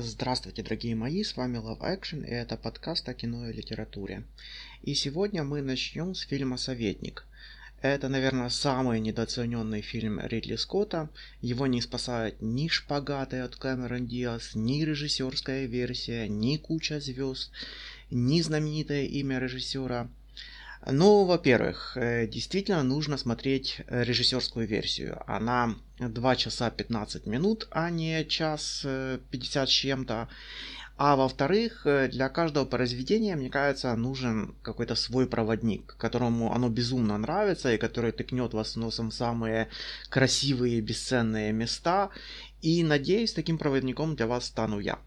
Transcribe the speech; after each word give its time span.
Здравствуйте, 0.00 0.62
дорогие 0.62 0.96
мои, 0.96 1.22
с 1.22 1.36
вами 1.36 1.58
Love 1.58 1.80
Action, 1.80 2.26
и 2.26 2.30
это 2.30 2.56
подкаст 2.56 3.08
о 3.08 3.14
кино 3.14 3.48
и 3.48 3.52
литературе. 3.52 4.24
И 4.82 4.94
сегодня 4.94 5.44
мы 5.44 5.62
начнем 5.62 6.14
с 6.14 6.22
фильма 6.22 6.56
«Советник». 6.56 7.24
Это, 7.80 8.08
наверное, 8.08 8.48
самый 8.48 8.98
недооцененный 8.98 9.82
фильм 9.82 10.18
Ридли 10.20 10.56
Скотта. 10.56 11.10
Его 11.42 11.66
не 11.66 11.80
спасают 11.80 12.40
ни 12.40 12.66
шпагаты 12.68 13.38
от 13.38 13.54
Кэмерон 13.56 14.06
Диас, 14.06 14.54
ни 14.54 14.82
режиссерская 14.82 15.66
версия, 15.66 16.28
ни 16.28 16.56
куча 16.56 16.98
звезд, 16.98 17.52
ни 18.10 18.40
знаменитое 18.40 19.04
имя 19.04 19.38
режиссера– 19.38 20.08
ну, 20.90 21.24
во-первых, 21.24 21.96
э, 21.96 22.26
действительно 22.26 22.82
нужно 22.82 23.16
смотреть 23.16 23.80
э, 23.86 24.04
режиссерскую 24.04 24.66
версию. 24.66 25.22
Она 25.26 25.76
2 25.98 26.36
часа 26.36 26.70
15 26.70 27.26
минут, 27.26 27.68
а 27.70 27.88
не 27.90 28.24
час 28.26 28.84
50 29.30 29.64
э, 29.64 29.66
с 29.66 29.70
чем-то. 29.70 30.28
А 30.96 31.16
во-вторых, 31.16 31.84
для 31.84 32.28
каждого 32.28 32.66
произведения, 32.66 33.34
мне 33.34 33.50
кажется, 33.50 33.96
нужен 33.96 34.54
какой-то 34.62 34.94
свой 34.94 35.26
проводник, 35.26 35.96
которому 35.98 36.52
оно 36.54 36.68
безумно 36.68 37.18
нравится 37.18 37.74
и 37.74 37.78
который 37.78 38.12
тыкнет 38.12 38.54
вас 38.54 38.76
носом 38.76 39.10
в 39.10 39.14
самые 39.14 39.68
красивые 40.08 40.80
бесценные 40.80 41.52
места. 41.52 42.10
И 42.62 42.84
надеюсь, 42.84 43.32
таким 43.32 43.58
проводником 43.58 44.14
для 44.14 44.28
вас 44.28 44.44
стану 44.44 44.78
я. 44.78 45.00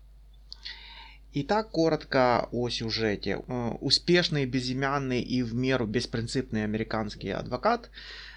Итак, 1.39 1.69
коротко 1.69 2.49
о 2.51 2.67
сюжете. 2.69 3.43
Э, 3.47 3.77
успешный, 3.79 4.47
безымянный 4.47 5.21
и 5.21 5.43
в 5.43 5.53
меру 5.53 5.85
беспринципный 5.85 6.63
американский 6.63 7.29
адвокат, 7.29 7.91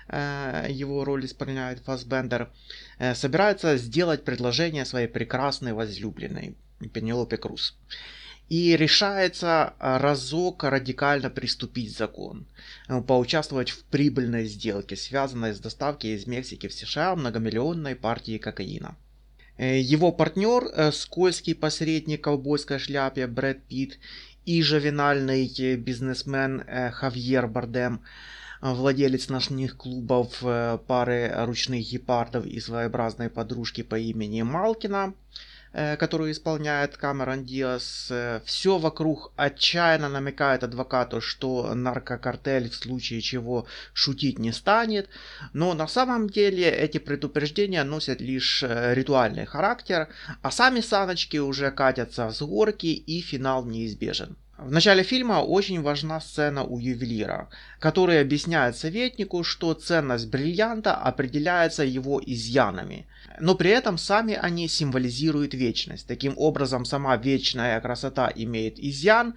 э, 0.09 0.67
его 0.69 1.07
роль 1.07 1.25
исполняет 1.25 1.79
Фасбендер, 1.79 2.51
э, 2.99 3.15
собирается 3.15 3.79
сделать 3.79 4.25
предложение 4.25 4.85
своей 4.85 5.09
прекрасной 5.09 5.73
возлюбленной 5.73 6.57
Пенелопе 6.93 7.39
Круз. 7.39 7.75
И 8.51 8.77
решается 8.77 9.73
разок 9.79 10.65
радикально 10.65 11.31
приступить 11.31 11.97
закон, 11.97 12.47
поучаствовать 13.07 13.71
в 13.71 13.85
прибыльной 13.85 14.45
сделке, 14.45 14.97
связанной 14.97 15.55
с 15.55 15.61
доставкой 15.61 16.11
из 16.11 16.27
Мексики 16.27 16.67
в 16.67 16.75
США 16.75 17.17
многомиллионной 17.17 17.95
партии 17.95 18.37
кокаина. 18.37 18.95
Э, 19.61 19.79
его 19.79 20.11
партнер, 20.11 20.65
э, 20.65 20.91
скользкий 20.91 21.55
посредник 21.55 22.21
в 22.21 22.23
ковбойской 22.23 22.79
шляпе 22.79 23.27
Брэд 23.27 23.63
Питт 23.65 23.99
и 24.47 24.63
жавинальный 24.63 25.53
э, 25.59 25.77
бизнесмен 25.77 26.65
Хавьер 26.93 27.47
Бардем, 27.47 28.01
владелец 28.63 29.29
ночных 29.29 29.77
клубов 29.77 30.43
пары 30.87 31.31
ручных 31.45 31.83
гепардов 31.93 32.47
и 32.47 32.59
своеобразной 32.59 33.29
подружки 33.29 33.83
по 33.83 33.99
имени 33.99 34.41
Малкина– 34.41 35.13
которую 35.97 36.33
исполняет 36.33 36.97
Камерон 36.97 37.45
Диас, 37.45 38.09
э, 38.11 38.41
все 38.45 38.79
вокруг 38.79 39.33
отчаянно 39.37 40.09
намекает 40.09 40.65
адвокату, 40.65 41.21
что 41.21 41.75
наркокартель 41.75 42.69
в 42.69 42.75
случае 42.75 43.21
чего 43.21 43.67
шутить 43.93 44.39
не 44.39 44.53
станет, 44.53 45.09
но 45.53 45.75
на 45.75 45.87
самом 45.87 46.29
деле 46.29 46.69
эти 46.69 46.99
предупреждения 46.99 47.85
носят 47.85 48.21
лишь 48.21 48.65
э, 48.65 48.95
ритуальный 48.95 49.47
характер, 49.47 50.09
а 50.43 50.51
сами 50.51 50.81
саночки 50.81 51.37
уже 51.37 51.71
катятся 51.71 52.31
с 52.31 52.43
горки 52.43 52.87
и 52.87 53.21
финал 53.21 53.65
неизбежен. 53.65 54.37
В 54.63 54.71
начале 54.71 55.03
фильма 55.03 55.41
очень 55.41 55.81
важна 55.81 56.21
сцена 56.21 56.65
у 56.65 56.79
ювелира, 56.79 57.49
который 57.79 58.21
объясняет 58.21 58.77
советнику, 58.77 59.43
что 59.43 59.73
ценность 59.73 60.29
бриллианта 60.29 60.95
определяется 60.95 61.83
его 61.83 62.21
изъянами, 62.25 63.07
но 63.41 63.55
при 63.55 63.71
этом 63.71 63.97
сами 63.97 64.35
они 64.35 64.69
символизируют 64.69 65.55
вечность. 65.55 66.07
Таким 66.07 66.35
образом, 66.37 66.85
сама 66.85 67.17
вечная 67.17 67.81
красота 67.81 68.31
имеет 68.35 68.79
изъян, 68.79 69.35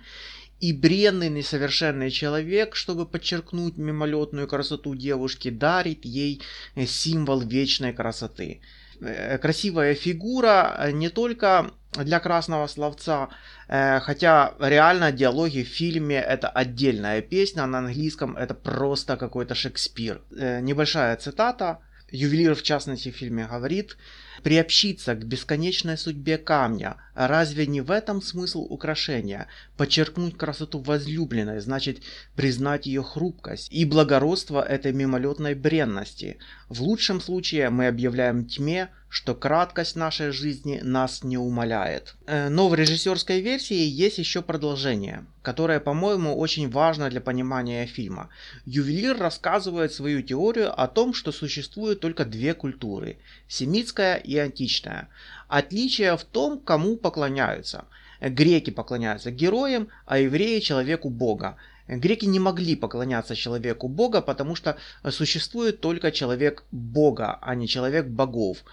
и 0.60 0.74
бренный 0.74 1.30
несовершенный 1.30 2.12
человек, 2.12 2.76
чтобы 2.76 3.06
подчеркнуть 3.06 3.78
мимолетную 3.78 4.48
красоту 4.48 4.94
девушки, 4.94 5.50
дарит 5.50 6.04
ей 6.04 6.42
символ 6.86 7.40
вечной 7.40 7.94
красоты. 7.94 8.60
Э, 9.02 9.38
красивая 9.38 9.96
фигура 9.96 10.76
э, 10.78 10.92
не 10.92 11.10
только 11.10 11.72
для 11.92 12.20
красного 12.20 12.68
словца, 12.68 13.30
э, 13.68 14.00
хотя 14.00 14.54
реально 14.60 15.12
диалоги 15.12 15.64
в 15.64 15.68
фильме 15.68 16.16
это 16.16 16.50
отдельная 16.50 17.22
песня, 17.22 17.66
на 17.66 17.80
английском 17.80 18.36
это 18.38 18.54
просто 18.54 19.18
какой-то 19.18 19.56
Шекспир. 19.56 20.22
Небольшая 20.32 21.16
цитата. 21.18 21.80
Ювелир, 22.12 22.56
в 22.56 22.62
частности, 22.62 23.12
в 23.12 23.16
фильме 23.16 23.48
говорит, 23.48 23.98
приобщиться 24.44 25.16
к 25.16 25.26
бесконечной 25.26 25.98
судьбе 25.98 26.38
камня. 26.38 26.98
Разве 27.16 27.66
не 27.66 27.82
в 27.82 27.90
этом 27.90 28.22
смысл 28.22 28.68
украшения? 28.70 29.48
Подчеркнуть 29.78 30.38
красоту 30.38 30.80
возлюбленной, 30.80 31.62
значит 31.62 32.02
признать 32.36 32.86
ее 32.86 33.04
хрупкость 33.04 33.72
и 33.72 33.86
благородство 33.86 34.62
этой 34.62 34.92
мимолетной 34.92 35.56
бренности. 35.56 36.38
В 36.70 36.82
лучшем 36.82 37.22
случае 37.22 37.70
мы 37.70 37.88
объявляем 37.88 38.46
тьме, 38.46 38.90
что 39.14 39.36
краткость 39.36 39.96
нашей 39.96 40.32
жизни 40.32 40.80
нас 40.82 41.24
не 41.24 41.38
умаляет. 41.38 42.16
Э, 42.26 42.50
но 42.50 42.68
в 42.68 42.74
режиссерской 42.74 43.42
версии 43.42 43.76
есть 43.76 44.18
еще 44.18 44.42
продолжение, 44.42 45.24
которое, 45.44 45.80
по-моему, 45.80 46.36
очень 46.36 46.68
важно 46.68 47.12
для 47.12 47.22
понимания 47.22 47.86
фильма. 47.86 48.30
Ювелир 48.66 49.16
рассказывает 49.20 49.94
свою 49.94 50.24
теорию 50.24 50.74
о 50.82 50.88
том, 50.88 51.14
что 51.14 51.32
существует 51.32 52.00
только 52.00 52.26
две 52.26 52.56
культуры– 52.56 53.18
семитская 53.48 54.16
и 54.16 54.36
античная. 54.36 55.10
Отличие 55.48 56.18
в 56.18 56.24
том, 56.24 56.60
кому 56.60 56.98
поклоняются. 56.98 57.86
Греки 58.20 58.72
поклоняются 58.72 59.30
героям, 59.30 59.90
а 60.08 60.18
евреи– 60.18 60.60
человеку 60.62 61.12
Бога. 61.12 61.58
Греки 61.88 62.26
не 62.26 62.40
могли 62.40 62.76
поклоняться 62.76 63.36
человеку 63.36 63.88
Бога, 63.90 64.22
потому 64.22 64.56
что 64.56 64.78
существует 65.10 65.82
только 65.82 66.12
человек 66.12 66.64
Бога, 66.72 67.38
а 67.42 67.56
не 67.56 67.68
человек 67.68 68.08
богов. 68.08 68.64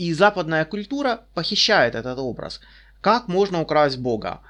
И 0.00 0.14
западная 0.14 0.64
культура 0.64 1.24
похищает 1.34 1.94
этот 1.94 2.18
образ. 2.18 2.62
Как 3.02 3.28
можно 3.28 3.60
украсть 3.60 3.98
Бога? 3.98 4.40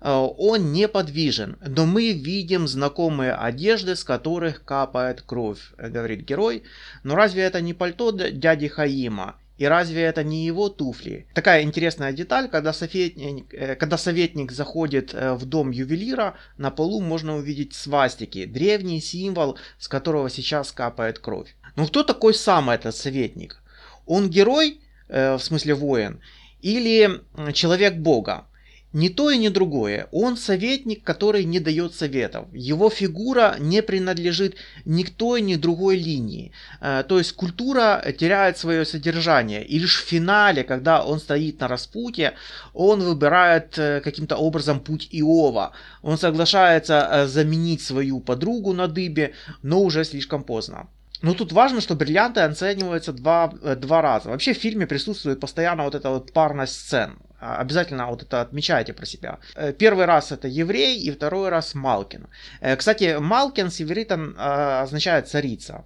Э, 0.00 0.28
он 0.38 0.72
неподвижен, 0.72 1.56
но 1.66 1.84
мы 1.84 2.12
видим 2.12 2.68
знакомые 2.68 3.32
одежды, 3.32 3.96
с 3.96 4.04
которых 4.04 4.64
капает 4.64 5.20
кровь, 5.22 5.72
говорит 5.76 6.20
герой. 6.20 6.62
Но 7.02 7.16
разве 7.16 7.42
это 7.42 7.60
не 7.60 7.74
пальто 7.74 8.12
дяди 8.12 8.68
Хаима? 8.68 9.34
И 9.58 9.64
разве 9.64 10.02
это 10.02 10.22
не 10.22 10.46
его 10.46 10.68
туфли? 10.68 11.26
Такая 11.34 11.62
интересная 11.62 12.12
деталь, 12.12 12.48
когда 12.48 12.72
советник, 12.72 13.52
э, 13.52 13.74
когда 13.74 13.98
советник 13.98 14.52
заходит 14.52 15.12
э, 15.12 15.34
в 15.34 15.44
дом 15.44 15.72
ювелира, 15.72 16.34
на 16.56 16.70
полу 16.70 17.00
можно 17.00 17.34
увидеть 17.34 17.74
свастики, 17.74 18.46
древний 18.46 19.00
символ, 19.00 19.58
с 19.76 19.88
которого 19.88 20.30
сейчас 20.30 20.70
капает 20.70 21.18
кровь. 21.18 21.56
Но 21.74 21.88
кто 21.88 22.04
такой 22.04 22.32
сам 22.32 22.70
этот 22.70 22.94
советник? 22.94 23.60
Он 24.06 24.30
герой 24.30 24.78
Э, 24.78 24.83
в 25.08 25.38
смысле 25.38 25.74
воин, 25.74 26.20
или 26.62 27.20
человек 27.52 27.96
Бога. 27.96 28.46
Ни 28.94 29.08
то 29.08 29.28
и 29.28 29.38
ни 29.38 29.48
другое. 29.48 30.06
Он 30.12 30.36
советник, 30.36 31.02
который 31.02 31.44
не 31.44 31.58
дает 31.58 31.94
советов. 31.94 32.46
Его 32.52 32.90
фигура 32.90 33.56
не 33.58 33.82
принадлежит 33.82 34.54
ни 34.84 35.02
к 35.02 35.10
той, 35.10 35.40
ни 35.42 35.56
другой 35.56 35.96
линии. 35.96 36.52
Э, 36.80 37.02
то 37.08 37.18
есть 37.18 37.32
культура 37.32 38.04
теряет 38.16 38.56
свое 38.56 38.84
содержание. 38.84 39.66
И 39.66 39.80
лишь 39.80 40.00
в 40.00 40.06
финале, 40.06 40.62
когда 40.62 41.04
он 41.04 41.18
стоит 41.18 41.58
на 41.58 41.66
распутье, 41.66 42.34
он 42.72 43.00
выбирает 43.02 43.76
э, 43.78 44.00
каким-то 44.00 44.36
образом 44.36 44.78
путь 44.78 45.08
Иова. 45.10 45.72
Он 46.02 46.16
соглашается 46.16 47.26
заменить 47.26 47.82
свою 47.82 48.20
подругу 48.20 48.72
на 48.72 48.86
дыбе, 48.86 49.32
но 49.62 49.82
уже 49.82 50.04
слишком 50.04 50.44
поздно. 50.44 50.86
Ну, 51.22 51.34
тут 51.34 51.52
важно, 51.52 51.80
что 51.80 51.94
бриллианты 51.94 52.40
оцениваются 52.40 53.12
два, 53.12 53.52
э, 53.62 53.76
два 53.76 54.02
раза. 54.02 54.30
Вообще 54.30 54.52
в 54.52 54.58
фильме 54.58 54.86
присутствует 54.86 55.40
постоянно 55.40 55.84
вот 55.84 55.94
эта 55.94 56.10
вот 56.10 56.32
парность 56.32 56.74
сцен. 56.74 57.18
А, 57.40 57.56
обязательно 57.58 58.06
вот 58.06 58.22
это 58.22 58.40
отмечайте 58.40 58.92
про 58.92 59.06
себя. 59.06 59.38
Э, 59.54 59.72
первый 59.72 60.06
раз 60.06 60.32
это 60.32 60.48
еврей, 60.48 60.98
и 60.98 61.10
второй 61.10 61.48
раз 61.48 61.74
Малкин. 61.74 62.26
Э, 62.60 62.76
кстати, 62.76 63.16
Малкин 63.18 63.70
с 63.70 63.80
ивритом 63.80 64.34
означает 64.38 65.28
царица. 65.28 65.84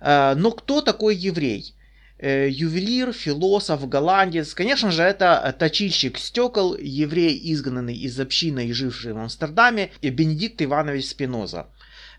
Но 0.00 0.52
кто 0.52 0.80
такой 0.80 1.16
еврей? 1.16 1.74
ювелир, 2.20 3.12
философ, 3.12 3.88
голландец. 3.88 4.54
Конечно 4.54 4.90
же, 4.90 5.02
это 5.02 5.54
точильщик 5.56 6.18
стекол, 6.18 6.76
еврей, 6.76 7.40
изгнанный 7.52 7.96
из 7.96 8.18
общины 8.18 8.66
и 8.66 8.72
живший 8.72 9.12
в 9.12 9.18
Амстердаме, 9.18 9.90
Бенедикт 10.02 10.60
Иванович 10.60 11.10
Спиноза. 11.10 11.66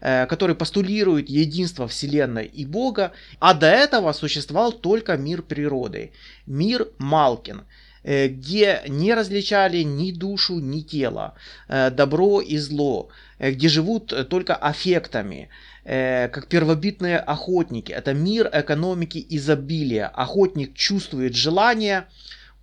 Э, 0.02 0.28
который 0.28 0.56
постулирует 0.56 1.30
единство 1.30 1.86
Вселенной 1.86 2.46
и 2.46 2.66
Бога, 2.66 3.12
а 3.40 3.54
до 3.54 3.68
этого 3.68 4.14
существовал 4.14 4.72
только 4.72 5.18
мир 5.18 5.42
природы, 5.42 6.14
мир 6.46 6.88
Малкин, 7.00 7.64
э, 8.04 8.30
где 8.30 8.82
не 8.88 9.14
различали 9.14 9.80
ни 9.84 10.14
душу, 10.14 10.60
ни 10.60 10.80
тело, 10.80 11.34
э, 11.68 11.92
добро 11.92 12.40
и 12.40 12.56
зло, 12.58 13.10
где 13.40 13.68
живут 13.68 14.30
только 14.30 14.56
аффектами, 14.56 15.50
как 15.84 16.48
первобитные 16.48 17.18
охотники. 17.18 17.92
Это 17.92 18.14
мир 18.14 18.50
экономики 18.54 19.26
изобилия. 19.30 20.08
Охотник 20.08 20.76
чувствует 20.76 21.36
желание, 21.36 22.06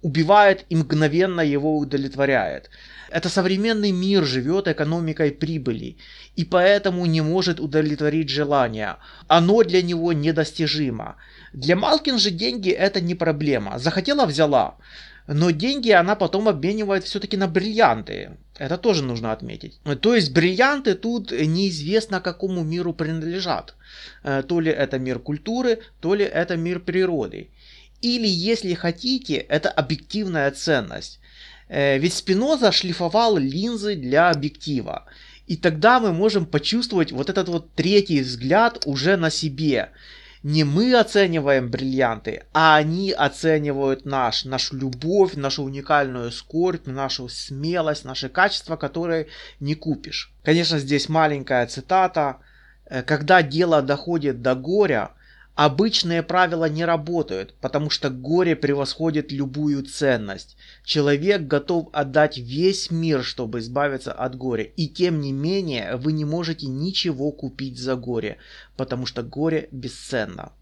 убивает 0.02 0.64
и 0.68 0.76
мгновенно 0.76 1.40
его 1.40 1.76
удовлетворяет. 1.78 2.70
Это 3.10 3.28
современный 3.28 3.92
мир 3.92 4.24
живет 4.24 4.68
экономикой 4.68 5.30
прибыли 5.30 5.96
и 6.34 6.44
поэтому 6.44 7.06
не 7.06 7.20
может 7.20 7.60
удовлетворить 7.60 8.28
желания. 8.28 8.98
Оно 9.28 9.62
для 9.62 9.82
него 9.82 10.12
недостижимо. 10.12 11.16
Для 11.52 11.76
Малкин 11.76 12.18
же 12.18 12.30
деньги 12.30 12.70
это 12.70 13.00
не 13.00 13.14
проблема. 13.14 13.78
Захотела 13.78 14.26
взяла. 14.26 14.76
Но 15.26 15.50
деньги 15.50 15.90
она 15.90 16.14
потом 16.14 16.48
обменивает 16.48 17.04
все-таки 17.04 17.36
на 17.36 17.48
бриллианты. 17.48 18.36
Это 18.58 18.78
тоже 18.78 19.02
нужно 19.02 19.32
отметить. 19.32 19.80
То 20.00 20.14
есть 20.14 20.32
бриллианты 20.32 20.94
тут 20.94 21.32
неизвестно 21.32 22.20
какому 22.20 22.62
миру 22.62 22.92
принадлежат. 22.92 23.74
Э, 24.22 24.42
то 24.46 24.60
ли 24.60 24.70
это 24.70 24.98
мир 24.98 25.18
культуры, 25.18 25.80
то 26.00 26.14
ли 26.14 26.24
это 26.24 26.56
мир 26.56 26.80
природы. 26.80 27.50
Или, 28.02 28.28
если 28.28 28.74
хотите, 28.74 29.36
это 29.36 29.68
объективная 29.70 30.50
ценность. 30.52 31.18
Э, 31.68 31.98
ведь 31.98 32.14
Спиноза 32.14 32.72
шлифовал 32.72 33.36
линзы 33.36 33.96
для 33.96 34.30
объектива. 34.30 35.04
И 35.46 35.56
тогда 35.56 36.00
мы 36.00 36.12
можем 36.12 36.46
почувствовать 36.46 37.12
вот 37.12 37.30
этот 37.30 37.48
вот 37.48 37.72
третий 37.74 38.20
взгляд 38.20 38.82
уже 38.84 39.16
на 39.16 39.30
себе. 39.30 39.90
Не 40.42 40.64
мы 40.64 40.94
оцениваем 40.94 41.70
бриллианты, 41.70 42.44
а 42.52 42.76
они 42.76 43.10
оценивают 43.10 44.04
наш, 44.04 44.44
нашу 44.44 44.76
любовь, 44.76 45.34
нашу 45.34 45.64
уникальную 45.64 46.30
скорбь, 46.30 46.86
нашу 46.86 47.28
смелость, 47.28 48.04
наши 48.04 48.28
качества, 48.28 48.76
которые 48.76 49.26
не 49.58 49.74
купишь. 49.74 50.32
Конечно, 50.44 50.78
здесь 50.78 51.08
маленькая 51.08 51.66
цитата. 51.66 52.36
«Э, 52.84 53.02
Когда 53.02 53.42
дело 53.42 53.82
доходит 53.82 54.42
до 54.42 54.54
горя, 54.54 55.10
Обычные 55.56 56.22
правила 56.22 56.68
не 56.68 56.84
работают, 56.84 57.54
потому 57.62 57.88
что 57.88 58.10
горе 58.10 58.54
превосходит 58.54 59.32
любую 59.32 59.84
ценность. 59.84 60.54
Человек 60.84 61.46
готов 61.46 61.88
отдать 61.94 62.36
весь 62.36 62.90
мир, 62.90 63.24
чтобы 63.24 63.60
избавиться 63.60 64.12
от 64.12 64.36
горя. 64.36 64.64
И 64.64 64.86
тем 64.86 65.22
не 65.22 65.32
менее, 65.32 65.96
вы 65.96 66.12
не 66.12 66.26
можете 66.26 66.66
ничего 66.66 67.32
купить 67.32 67.78
за 67.78 67.96
горе, 67.96 68.36
потому 68.76 69.06
что 69.06 69.22
горе 69.22 69.70
бесценно. 69.72 70.52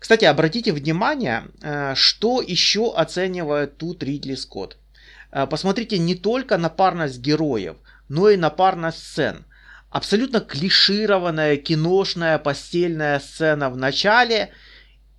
Кстати, 0.00 0.24
обратите 0.24 0.72
внимание, 0.72 1.44
э, 1.62 1.94
что 1.94 2.42
еще 2.42 2.92
оценивает 2.92 3.76
тут 3.76 4.02
Ридли 4.02 4.34
Скотт. 4.34 4.78
Э, 5.30 5.46
посмотрите 5.46 5.96
не 5.98 6.16
только 6.16 6.58
на 6.58 6.70
парность 6.70 7.20
героев, 7.20 7.76
но 8.08 8.30
и 8.30 8.36
на 8.36 8.50
парность 8.50 8.98
сцен– 8.98 9.44
абсолютно 9.96 10.40
клишированная 10.40 11.56
киношная 11.56 12.38
постельная 12.38 13.18
сцена 13.18 13.70
в 13.70 13.78
начале, 13.78 14.50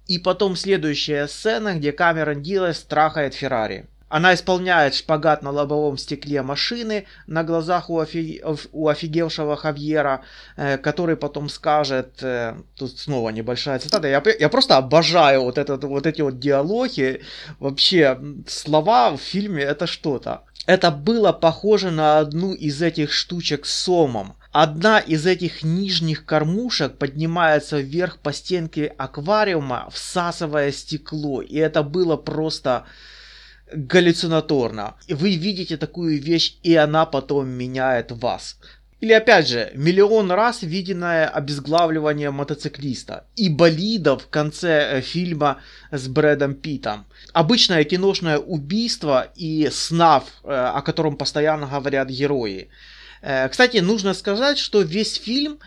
и 0.06 0.20
потом 0.20 0.56
следующая 0.56 1.28
сцена, 1.28 1.74
где 1.74 1.92
Камерон 1.92 2.44
Диас 2.44 2.84
трахает 2.84 3.34
Феррари. 3.34 3.88
Она 4.08 4.36
исполняет 4.36 4.94
шпагат 4.94 5.42
на 5.42 5.50
лобовом 5.50 5.98
стекле 5.98 6.44
машины 6.44 7.08
на 7.26 7.44
глазах 7.44 7.90
у, 7.90 7.98
офи... 7.98 8.42
у 8.72 8.88
офигевшего 8.88 9.56
Хавьера, 9.56 10.22
э, 10.56 10.78
который 10.78 11.18
потом 11.18 11.50
скажет, 11.50 12.20
э, 12.22 12.56
тут 12.76 13.00
снова 13.00 13.32
небольшая 13.32 13.80
цитата, 13.80 14.08
я, 14.08 14.24
я 14.40 14.48
просто 14.48 14.78
обожаю 14.78 15.42
вот, 15.42 15.58
этот, 15.58 15.86
вот 15.86 16.06
эти 16.06 16.22
вот 16.22 16.40
диалоги, 16.40 17.22
вообще 17.60 18.20
слова 18.48 19.10
в 19.10 19.18
фильме 19.18 19.64
это 19.64 19.88
что-то. 19.88 20.44
Это 20.68 20.92
было 20.92 21.32
похоже 21.32 21.92
на 21.92 22.20
одну 22.20 22.54
из 22.54 22.82
этих 22.82 23.12
штучек 23.12 23.66
с 23.66 23.74
сомом. 23.74 24.36
Одна 24.60 24.98
из 24.98 25.28
этих 25.28 25.62
нижних 25.62 26.26
кормушек 26.26 26.98
поднимается 26.98 27.80
вверх 27.80 28.18
по 28.18 28.34
стенке 28.34 28.88
аквариума, 28.98 29.88
всасывая 29.92 30.72
стекло. 30.72 31.44
И 31.44 31.58
это 31.58 31.84
было 31.84 32.18
просто 32.18 32.88
галлюцинаторно. 33.72 34.96
Вы 35.08 35.36
видите 35.36 35.78
такую 35.78 36.20
вещь, 36.20 36.58
и 36.64 36.74
она 36.74 37.06
потом 37.06 37.50
меняет 37.50 38.12
вас. 38.12 38.58
Или 39.00 39.14
опять 39.14 39.48
же, 39.48 39.72
миллион 39.76 40.32
раз 40.32 40.64
виденное 40.64 41.28
обезглавливание 41.28 42.32
мотоциклиста 42.32 43.28
и 43.36 43.50
болида 43.50 44.18
в 44.18 44.28
конце 44.28 44.70
э, 44.70 45.02
фильма 45.02 45.58
с 45.92 46.08
Брэдом 46.08 46.56
Питом. 46.56 47.06
Обычное 47.32 47.84
киношное 47.84 48.40
убийство 48.40 49.32
и 49.36 49.70
снав, 49.72 50.24
э, 50.44 50.48
о 50.48 50.82
котором 50.82 51.16
постоянно 51.16 51.68
говорят 51.68 52.10
герои. 52.10 52.72
Э, 53.22 53.50
кстати, 53.50 53.78
нужно 53.78 54.14
сказать, 54.14 54.58
что 54.58 54.82
весь 54.82 55.16
фильм 55.16 55.60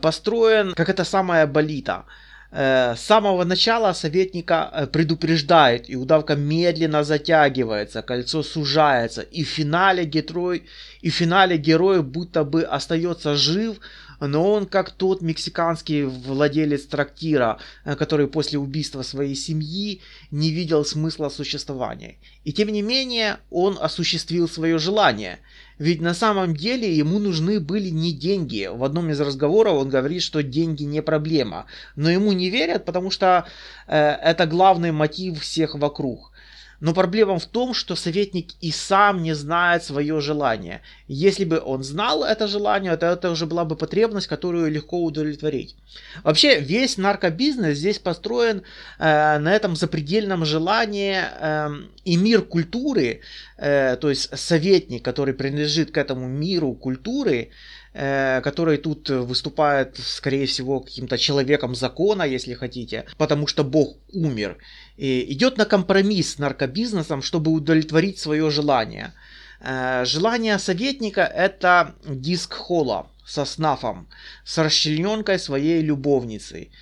построен 0.00 0.72
как 0.74 0.88
это 0.88 1.04
самая 1.04 1.46
болита. 1.46 2.04
С 2.50 2.96
самого 3.00 3.44
начала 3.44 3.92
советника 3.92 4.88
предупреждает, 4.90 5.90
и 5.90 5.96
удавка 5.96 6.36
медленно 6.36 7.04
затягивается, 7.04 8.00
кольцо 8.00 8.42
сужается, 8.42 9.20
и 9.20 9.44
в 9.44 9.48
финале 9.48 10.06
герой 10.06 10.64
и 11.02 11.10
в 11.10 11.14
финале 11.14 11.58
герой 11.58 12.02
будто 12.02 12.44
бы 12.44 12.62
остается 12.62 13.36
жив, 13.36 13.78
но 14.20 14.52
он 14.52 14.66
как 14.66 14.90
тот 14.90 15.22
мексиканский 15.22 16.04
владелец 16.04 16.86
трактира, 16.86 17.58
э, 17.84 17.94
который 17.94 18.26
после 18.26 18.58
убийства 18.58 19.02
своей 19.02 19.34
семьи 19.34 20.00
не 20.30 20.50
видел 20.50 20.84
смысла 20.84 21.28
существования. 21.28 22.16
И 22.44 22.52
тем 22.52 22.68
не 22.68 22.82
менее 22.82 23.38
он 23.50 23.78
осуществил 23.80 24.48
свое 24.48 24.78
желание. 24.78 25.38
Ведь 25.78 26.00
на 26.00 26.14
самом 26.14 26.56
деле 26.56 26.92
ему 26.92 27.18
нужны 27.18 27.60
были 27.60 27.88
не 27.88 28.12
деньги. 28.12 28.68
В 28.72 28.82
одном 28.84 29.10
из 29.10 29.20
разговоров 29.20 29.74
он 29.74 29.88
говорит, 29.88 30.22
что 30.22 30.42
деньги 30.42 30.82
не 30.82 31.02
проблема. 31.02 31.66
Но 31.96 32.10
ему 32.10 32.32
не 32.32 32.50
верят, 32.50 32.84
потому 32.84 33.10
что 33.10 33.46
э, 33.86 33.96
это 33.96 34.46
главный 34.46 34.90
мотив 34.90 35.40
всех 35.40 35.74
вокруг. 35.74 36.32
Но 36.80 36.94
проблема 36.94 37.38
в 37.38 37.46
том, 37.46 37.74
что 37.74 37.96
советник 37.96 38.50
и 38.60 38.70
сам 38.70 39.22
не 39.22 39.34
знает 39.34 39.82
свое 39.82 40.20
желание. 40.20 40.82
Если 41.08 41.44
бы 41.44 41.60
он 41.60 41.82
знал 41.82 42.22
это 42.22 42.46
желание, 42.46 42.96
то 42.96 43.06
это 43.06 43.30
уже 43.30 43.46
была 43.46 43.64
бы 43.64 43.74
потребность, 43.74 44.28
которую 44.28 44.70
легко 44.70 45.02
удовлетворить. 45.02 45.74
Вообще 46.22 46.60
весь 46.60 46.96
наркобизнес 46.96 47.76
здесь 47.76 47.98
построен 47.98 48.62
э, 48.98 49.38
на 49.38 49.52
этом 49.52 49.74
запредельном 49.74 50.44
желании 50.44 51.16
э, 51.20 51.68
и 52.04 52.16
мир 52.16 52.42
культуры, 52.42 53.22
э, 53.56 53.96
то 53.96 54.08
есть 54.08 54.38
советник, 54.38 55.04
который 55.04 55.34
принадлежит 55.34 55.90
к 55.90 55.98
этому 55.98 56.28
миру 56.28 56.74
культуры, 56.74 57.50
э, 57.92 58.40
который 58.42 58.76
тут 58.76 59.10
выступает, 59.10 59.96
скорее 59.98 60.46
всего, 60.46 60.80
каким-то 60.80 61.18
человеком 61.18 61.74
закона, 61.74 62.22
если 62.22 62.54
хотите, 62.54 63.04
потому 63.16 63.48
что 63.48 63.64
Бог 63.64 63.96
умер 64.12 64.58
идет 64.98 65.56
на 65.58 65.64
компромисс 65.64 66.34
с 66.34 66.38
наркобизнесом, 66.38 67.22
чтобы 67.22 67.52
удовлетворить 67.52 68.18
свое 68.18 68.50
желание. 68.50 69.12
Э, 69.60 70.04
желание 70.04 70.58
советника 70.58 71.22
это 71.22 71.94
диск 72.04 72.54
холла 72.54 73.06
со 73.24 73.44
снафом, 73.44 74.08
с 74.44 74.58
расчлененкой 74.58 75.38
своей 75.38 75.82
любовницей. 75.82 76.72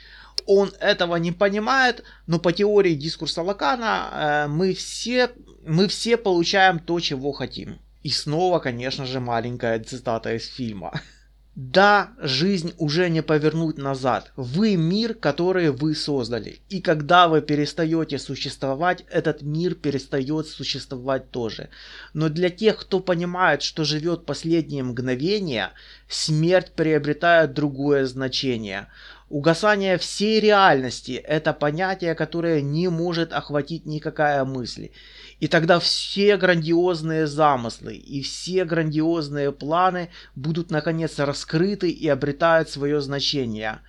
Он 0.46 0.72
этого 0.80 1.16
не 1.16 1.32
понимает, 1.32 2.04
но 2.26 2.38
по 2.38 2.52
теории 2.52 2.94
дискурса 2.94 3.42
Лакана 3.42 4.10
э, 4.12 4.48
мы 4.48 4.74
все, 4.74 5.30
мы 5.66 5.88
все 5.88 6.16
получаем 6.16 6.78
то, 6.78 7.00
чего 7.00 7.32
хотим. 7.32 7.78
И 8.02 8.10
снова, 8.10 8.60
конечно 8.60 9.04
же, 9.06 9.20
маленькая 9.20 9.80
цитата 9.80 10.34
из 10.34 10.46
фильма. 10.46 10.92
Да, 11.56 12.10
жизнь 12.18 12.74
уже 12.76 13.08
не 13.08 13.22
повернуть 13.22 13.78
назад. 13.78 14.30
Вы 14.36 14.76
мир, 14.76 15.14
который 15.14 15.70
вы 15.70 15.94
создали. 15.94 16.60
И 16.68 16.82
когда 16.82 17.28
вы 17.28 17.40
перестаете 17.40 18.18
существовать, 18.18 19.06
этот 19.10 19.40
мир 19.40 19.74
перестает 19.74 20.48
существовать 20.48 21.30
тоже. 21.30 21.70
Но 22.12 22.28
для 22.28 22.50
тех, 22.50 22.78
кто 22.78 23.00
понимает, 23.00 23.62
что 23.62 23.84
живет 23.84 24.26
последние 24.26 24.82
мгновения, 24.82 25.72
смерть 26.10 26.72
приобретает 26.72 27.54
другое 27.54 28.04
значение. 28.04 28.88
Угасание 29.30 29.96
всей 29.96 30.40
реальности– 30.40 31.12
это 31.26 31.54
понятие, 31.54 32.14
которое 32.14 32.60
не 32.60 32.88
может 32.88 33.32
охватить 33.32 33.86
никакая 33.86 34.44
мысль. 34.44 34.90
И 35.38 35.48
тогда 35.48 35.78
все 35.80 36.36
грандиозные 36.38 37.26
замыслы 37.26 37.94
и 37.94 38.22
все 38.22 38.64
грандиозные 38.64 39.52
планы 39.52 40.08
будут 40.34 40.70
наконец 40.70 41.18
раскрыты 41.18 41.90
и 41.90 42.08
обретают 42.08 42.70
свое 42.70 43.00
значение. 43.02 43.80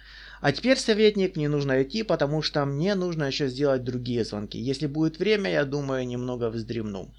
А 0.41 0.51
теперь, 0.51 0.77
советник, 0.77 1.35
мне 1.35 1.49
нужно 1.49 1.81
идти, 1.81 2.03
потому 2.03 2.41
что 2.41 2.63
мне 2.65 2.95
нужно 2.95 3.23
еще 3.23 3.47
сделать 3.47 3.83
другие 3.83 4.23
звонки. 4.23 4.59
Если 4.59 4.85
будет 4.85 5.19
время, 5.19 5.49
я 5.49 5.65
думаю, 5.65 6.05
немного 6.05 6.49
вздремну. 6.49 7.09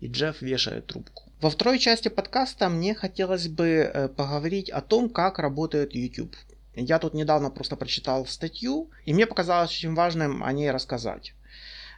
И 0.00 0.08
Джефф 0.08 0.40
вешает 0.42 0.86
трубку. 0.86 1.24
Во 1.40 1.50
второй 1.50 1.78
части 1.78 2.08
подкаста 2.08 2.68
мне 2.68 2.94
хотелось 2.94 3.46
бы 3.46 3.66
э, 3.66 4.08
поговорить 4.08 4.70
о 4.70 4.80
том, 4.80 5.08
как 5.08 5.38
работает 5.38 5.94
YouTube. 5.94 6.34
Я 6.74 6.98
тут 6.98 7.14
недавно 7.14 7.50
просто 7.50 7.76
прочитал 7.76 8.26
статью, 8.26 8.90
и 9.04 9.12
мне 9.12 9.26
показалось 9.26 9.70
очень 9.70 9.94
важным 9.94 10.42
о 10.42 10.52
ней 10.52 10.70
рассказать. 10.70 11.34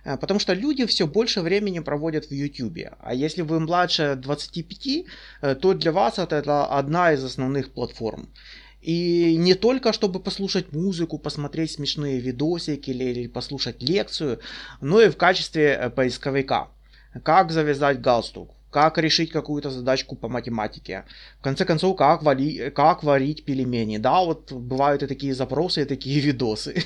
Э, 0.05 0.17
потому 0.17 0.41
что 0.41 0.55
люди 0.55 0.87
все 0.87 1.07
больше 1.07 1.41
времени 1.41 1.81
проводят 1.81 2.27
в 2.27 2.33
YouTube. 2.33 2.93
А 3.01 3.15
если 3.15 3.43
вы 3.43 3.61
младше 3.61 4.17
25, 4.17 5.05
э, 5.43 5.55
то 5.55 5.75
для 5.75 5.93
вас 5.93 6.19
это 6.19 6.67
одна 6.67 7.13
из 7.13 7.25
основных 7.25 7.73
платформ. 7.73 8.29
И 8.83 9.37
не 9.37 9.55
только 9.55 9.93
чтобы 9.93 10.21
послушать 10.21 10.73
музыку, 10.73 11.19
посмотреть 11.19 11.73
смешные 11.73 12.19
видосики 12.19 12.91
или, 12.91 13.05
или 13.05 13.27
послушать 13.29 13.83
лекцию, 13.83 14.39
но 14.81 15.03
и 15.03 15.11
в 15.11 15.17
качестве 15.17 15.79
э, 15.81 15.91
поисковика. 15.91 16.69
Как 17.25 17.51
завязать 17.51 18.01
галстук, 18.01 18.55
как 18.71 18.97
решить 18.99 19.33
какую-то 19.33 19.71
задачку 19.71 20.17
по 20.17 20.29
математике. 20.29 21.05
В 21.41 21.43
конце 21.43 21.65
концов, 21.65 21.97
как, 21.97 22.23
вали, 22.23 22.71
как 22.71 23.03
варить 23.03 23.45
пельмени. 23.45 23.99
Да, 23.99 24.21
вот 24.25 24.53
бывают 24.53 25.03
и 25.03 25.07
такие 25.07 25.35
запросы, 25.35 25.83
и 25.83 25.85
такие 25.85 26.21
видосы. 26.27 26.85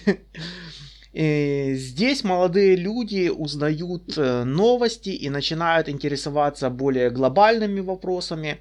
И 1.15 1.75
здесь 1.77 2.25
молодые 2.25 2.75
люди 2.75 3.29
узнают 3.29 4.19
э, 4.19 4.43
новости 4.43 5.11
и 5.11 5.31
начинают 5.31 5.89
интересоваться 5.89 6.71
более 6.71 7.09
глобальными 7.11 7.79
вопросами. 7.79 8.59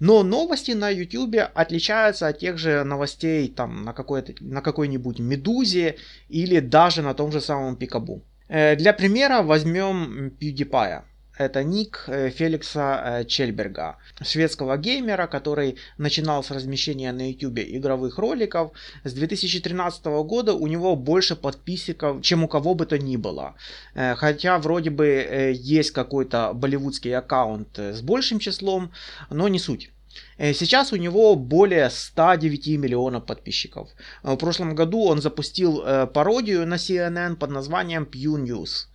Но 0.00 0.24
новости 0.24 0.72
на 0.72 0.90
YouTube 0.90 1.36
отличаются 1.54 2.26
от 2.26 2.40
тех 2.40 2.58
же 2.58 2.82
новостей 2.82 3.48
там, 3.48 3.84
на, 3.84 3.92
какой-то, 3.92 4.34
на 4.40 4.62
какой-нибудь 4.62 5.20
Медузе 5.20 5.94
или 6.28 6.58
даже 6.58 7.02
на 7.02 7.14
том 7.14 7.30
же 7.30 7.40
самом 7.40 7.76
Пикабу. 7.76 8.24
Э, 8.48 8.74
для 8.74 8.92
примера 8.92 9.42
возьмем 9.42 10.32
PewDiePie. 10.40 11.02
Это 11.42 11.64
ник 11.64 12.04
э, 12.06 12.30
Феликса 12.30 13.02
э, 13.04 13.24
Чельберга, 13.24 13.96
шведского 14.22 14.76
геймера, 14.76 15.26
который 15.26 15.76
начинал 15.98 16.44
с 16.44 16.50
размещения 16.50 17.12
на 17.12 17.30
YouTube 17.30 17.58
игровых 17.58 18.18
роликов. 18.18 18.70
С 19.04 19.12
2013 19.12 20.04
года 20.04 20.54
у 20.54 20.66
него 20.68 20.94
больше 20.94 21.34
подписчиков, 21.34 22.22
чем 22.22 22.44
у 22.44 22.48
кого 22.48 22.74
бы 22.74 22.86
то 22.86 22.96
ни 22.96 23.16
было. 23.16 23.54
Э, 23.94 24.14
хотя 24.14 24.58
вроде 24.58 24.90
бы 24.90 25.52
есть 25.54 25.90
какой-то 25.90 26.52
болливудский 26.54 27.16
аккаунт 27.16 27.78
с 27.78 28.00
большим 28.02 28.38
числом, 28.38 28.92
но 29.30 29.48
не 29.48 29.58
суть. 29.58 29.90
Сейчас 30.38 30.92
у 30.92 30.96
него 30.96 31.36
более 31.36 31.88
109 31.88 32.78
миллионов 32.78 33.24
подписчиков. 33.24 33.88
В 34.22 34.36
прошлом 34.36 34.74
году 34.74 35.04
он 35.04 35.22
запустил 35.22 35.82
пародию 36.12 36.66
на 36.66 36.74
CNN 36.74 37.36
под 37.36 37.50
названием 37.50 38.04
Pew 38.04 38.36
News. 38.36 38.91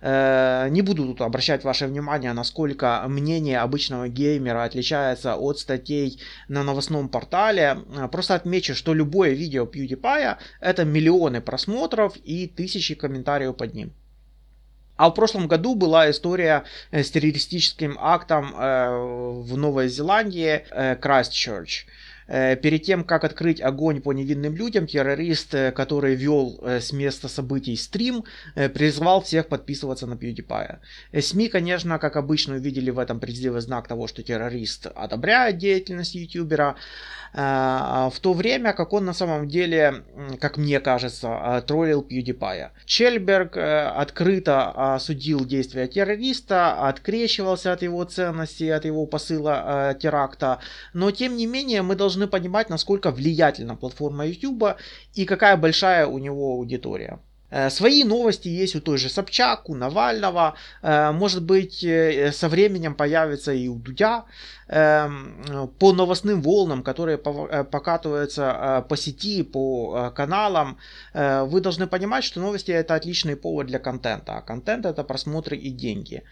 Э, 0.00 0.68
не 0.70 0.82
буду 0.82 1.06
тут 1.06 1.20
обращать 1.20 1.64
ваше 1.64 1.86
внимание, 1.86 2.32
насколько 2.32 3.04
мнение 3.08 3.58
обычного 3.60 4.08
геймера 4.08 4.64
отличается 4.64 5.36
от 5.36 5.58
статей 5.58 6.20
на 6.48 6.62
новостном 6.62 7.08
портале. 7.08 7.78
Э, 7.96 8.08
просто 8.08 8.34
отмечу, 8.34 8.74
что 8.74 8.94
любое 8.94 9.30
видео 9.30 9.64
PewDiePie 9.64 10.36
это 10.60 10.84
миллионы 10.84 11.40
просмотров 11.40 12.16
и 12.16 12.46
тысячи 12.46 12.94
комментариев 12.94 13.56
под 13.56 13.74
ним. 13.74 13.92
А 14.96 15.10
в 15.10 15.14
прошлом 15.14 15.46
году 15.46 15.74
была 15.74 16.10
история 16.10 16.64
э, 16.90 17.02
с 17.02 17.10
террористическим 17.10 17.96
актом 18.00 18.52
в 18.52 19.56
Новой 19.56 19.88
Зеландии 19.88 20.64
Christchurch. 20.72 21.86
Э, 21.86 22.07
перед 22.28 22.82
тем, 22.82 23.04
как 23.04 23.24
открыть 23.24 23.60
огонь 23.62 24.02
по 24.02 24.12
невинным 24.12 24.54
людям, 24.54 24.86
террорист, 24.86 25.54
э, 25.54 25.72
который 25.72 26.14
вел 26.14 26.58
э, 26.62 26.80
с 26.80 26.92
места 26.92 27.28
событий 27.28 27.74
стрим, 27.76 28.24
призвал 28.54 29.22
всех 29.22 29.46
подписываться 29.48 30.06
на 30.06 30.14
PewDiePie. 30.14 30.78
СМИ, 31.20 31.48
конечно, 31.48 31.98
как 31.98 32.16
обычно, 32.16 32.56
увидели 32.56 32.90
в 32.90 32.98
этом 32.98 33.18
призыве 33.20 33.60
знак 33.60 33.88
того, 33.88 34.06
что 34.08 34.22
террорист 34.22 34.86
одобряет 34.86 35.58
деятельность 35.58 36.14
ютубера, 36.14 36.76
в 37.32 38.14
то 38.22 38.32
время 38.32 38.72
как 38.72 38.92
он 38.94 39.04
на 39.04 39.12
самом 39.12 39.48
деле, 39.48 40.02
как 40.40 40.56
мне 40.56 40.80
кажется, 40.80 41.62
троллил 41.66 42.06
PewDiePie. 42.08 42.70
Чельберг 42.86 43.56
открыто 43.56 44.94
осудил 44.94 45.44
действия 45.44 45.86
террориста, 45.86 46.88
открещивался 46.88 47.72
от 47.72 47.82
его 47.82 48.04
ценностей, 48.04 48.70
от 48.70 48.86
его 48.86 49.06
посыла 49.06 49.94
теракта, 50.00 50.58
но 50.94 51.10
тем 51.10 51.36
не 51.36 51.46
менее 51.46 51.82
мы 51.82 51.96
должны 51.96 52.17
должны 52.18 52.26
понимать, 52.28 52.68
насколько 52.68 53.10
влиятельна 53.10 53.76
платформа 53.76 54.26
YouTube 54.26 54.76
и 55.14 55.24
какая 55.24 55.56
большая 55.56 56.06
у 56.06 56.18
него 56.18 56.52
аудитория. 56.52 57.20
Э, 57.50 57.70
свои 57.70 58.04
новости 58.04 58.48
есть 58.48 58.76
у 58.76 58.80
той 58.80 58.98
же 58.98 59.08
Собчак, 59.08 59.68
у 59.70 59.74
Навального. 59.74 60.54
Э, 60.82 61.12
может 61.12 61.42
быть, 61.42 61.82
э, 61.84 62.30
со 62.32 62.48
временем 62.48 62.94
появится 62.94 63.52
и 63.52 63.68
у 63.68 63.76
Дудя. 63.76 64.24
Эм, 64.70 65.70
по 65.78 65.92
новостным 65.94 66.42
волнам, 66.42 66.82
которые 66.82 67.16
покатываются 67.16 68.84
по 68.86 68.96
сети, 68.98 69.42
по 69.42 70.12
каналам, 70.14 70.76
вы 71.14 71.62
должны 71.62 71.86
понимать, 71.86 72.22
что 72.22 72.40
новости 72.40 72.70
это 72.70 72.94
отличный 72.94 73.34
повод 73.34 73.66
для 73.66 73.78
контента. 73.78 74.36
А 74.36 74.42
контент 74.42 74.84
это 74.84 75.04
просмотры 75.04 75.56
и 75.56 75.70
деньги. 75.70 76.22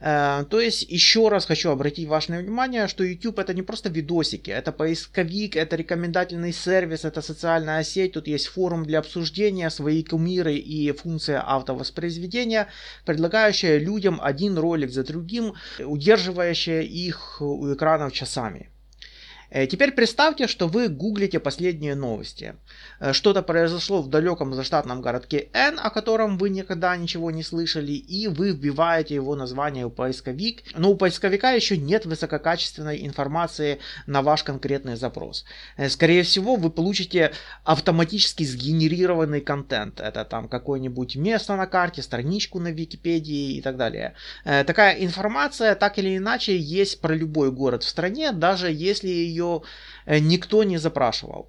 То 0.00 0.60
есть, 0.60 0.82
еще 0.88 1.28
раз 1.28 1.46
хочу 1.46 1.70
обратить 1.70 2.08
ваше 2.08 2.32
внимание, 2.32 2.86
что 2.86 3.02
YouTube 3.02 3.40
это 3.40 3.54
не 3.54 3.62
просто 3.62 3.88
видосики, 3.88 4.50
это 4.50 4.70
поисковик, 4.70 5.56
это 5.56 5.74
рекомендательный 5.76 6.52
сервис, 6.52 7.04
это 7.04 7.22
социальная 7.22 7.82
сеть, 7.82 8.12
тут 8.12 8.28
есть 8.28 8.46
форум 8.46 8.84
для 8.84 9.00
обсуждения, 9.00 9.68
свои 9.68 10.04
кумиры 10.04 10.59
и 10.60 10.92
функция 10.92 11.42
автовоспроизведения, 11.44 12.68
предлагающая 13.04 13.78
людям 13.78 14.20
один 14.22 14.58
ролик 14.58 14.90
за 14.90 15.02
другим, 15.02 15.54
удерживающая 15.78 16.82
их 16.82 17.40
у 17.40 17.72
экранов 17.72 18.12
часами. 18.12 18.70
Э, 19.50 19.66
теперь 19.66 19.92
представьте, 19.92 20.46
что 20.46 20.68
вы 20.68 20.88
гуглите 20.88 21.40
последние 21.40 21.94
новости. 21.94 22.54
Э, 23.00 23.12
что-то 23.12 23.42
произошло 23.42 24.00
в 24.00 24.08
далеком 24.08 24.54
заштатном 24.54 25.02
городке 25.02 25.48
N, 25.52 25.78
о 25.82 25.90
котором 25.90 26.38
вы 26.38 26.50
никогда 26.50 26.96
ничего 26.96 27.30
не 27.30 27.42
слышали, 27.42 27.92
и 27.92 28.28
вы 28.28 28.52
вбиваете 28.52 29.16
его 29.16 29.34
название 29.34 29.86
в 29.86 29.90
поисковик. 29.90 30.62
Но 30.76 30.90
у 30.90 30.96
поисковика 30.96 31.50
еще 31.52 31.76
нет 31.76 32.06
высококачественной 32.06 33.04
информации 33.06 33.80
на 34.06 34.22
ваш 34.22 34.44
конкретный 34.44 34.96
запрос. 34.96 35.44
Э, 35.76 35.88
скорее 35.88 36.22
всего, 36.22 36.56
вы 36.56 36.70
получите 36.70 37.32
автоматически 37.64 38.44
сгенерированный 38.44 39.40
контент. 39.40 40.00
Это 40.00 40.24
там 40.24 40.48
какое-нибудь 40.48 41.16
место 41.16 41.56
на 41.56 41.66
карте, 41.66 42.02
страничку 42.02 42.60
на 42.60 42.68
Википедии 42.68 43.56
и 43.56 43.62
так 43.62 43.76
далее. 43.76 44.14
Такая 44.44 44.94
информация 45.04 45.74
так 45.74 45.98
или 45.98 46.16
иначе 46.16 46.56
есть 46.56 47.00
про 47.00 47.14
любой 47.14 47.50
город 47.50 47.82
в 47.82 47.88
стране, 47.88 48.32
даже 48.32 48.70
если 48.70 49.08
ее 49.08 49.39
ее 49.40 49.62
э, 50.06 50.18
никто 50.18 50.64
не 50.64 50.78
запрашивал. 50.78 51.48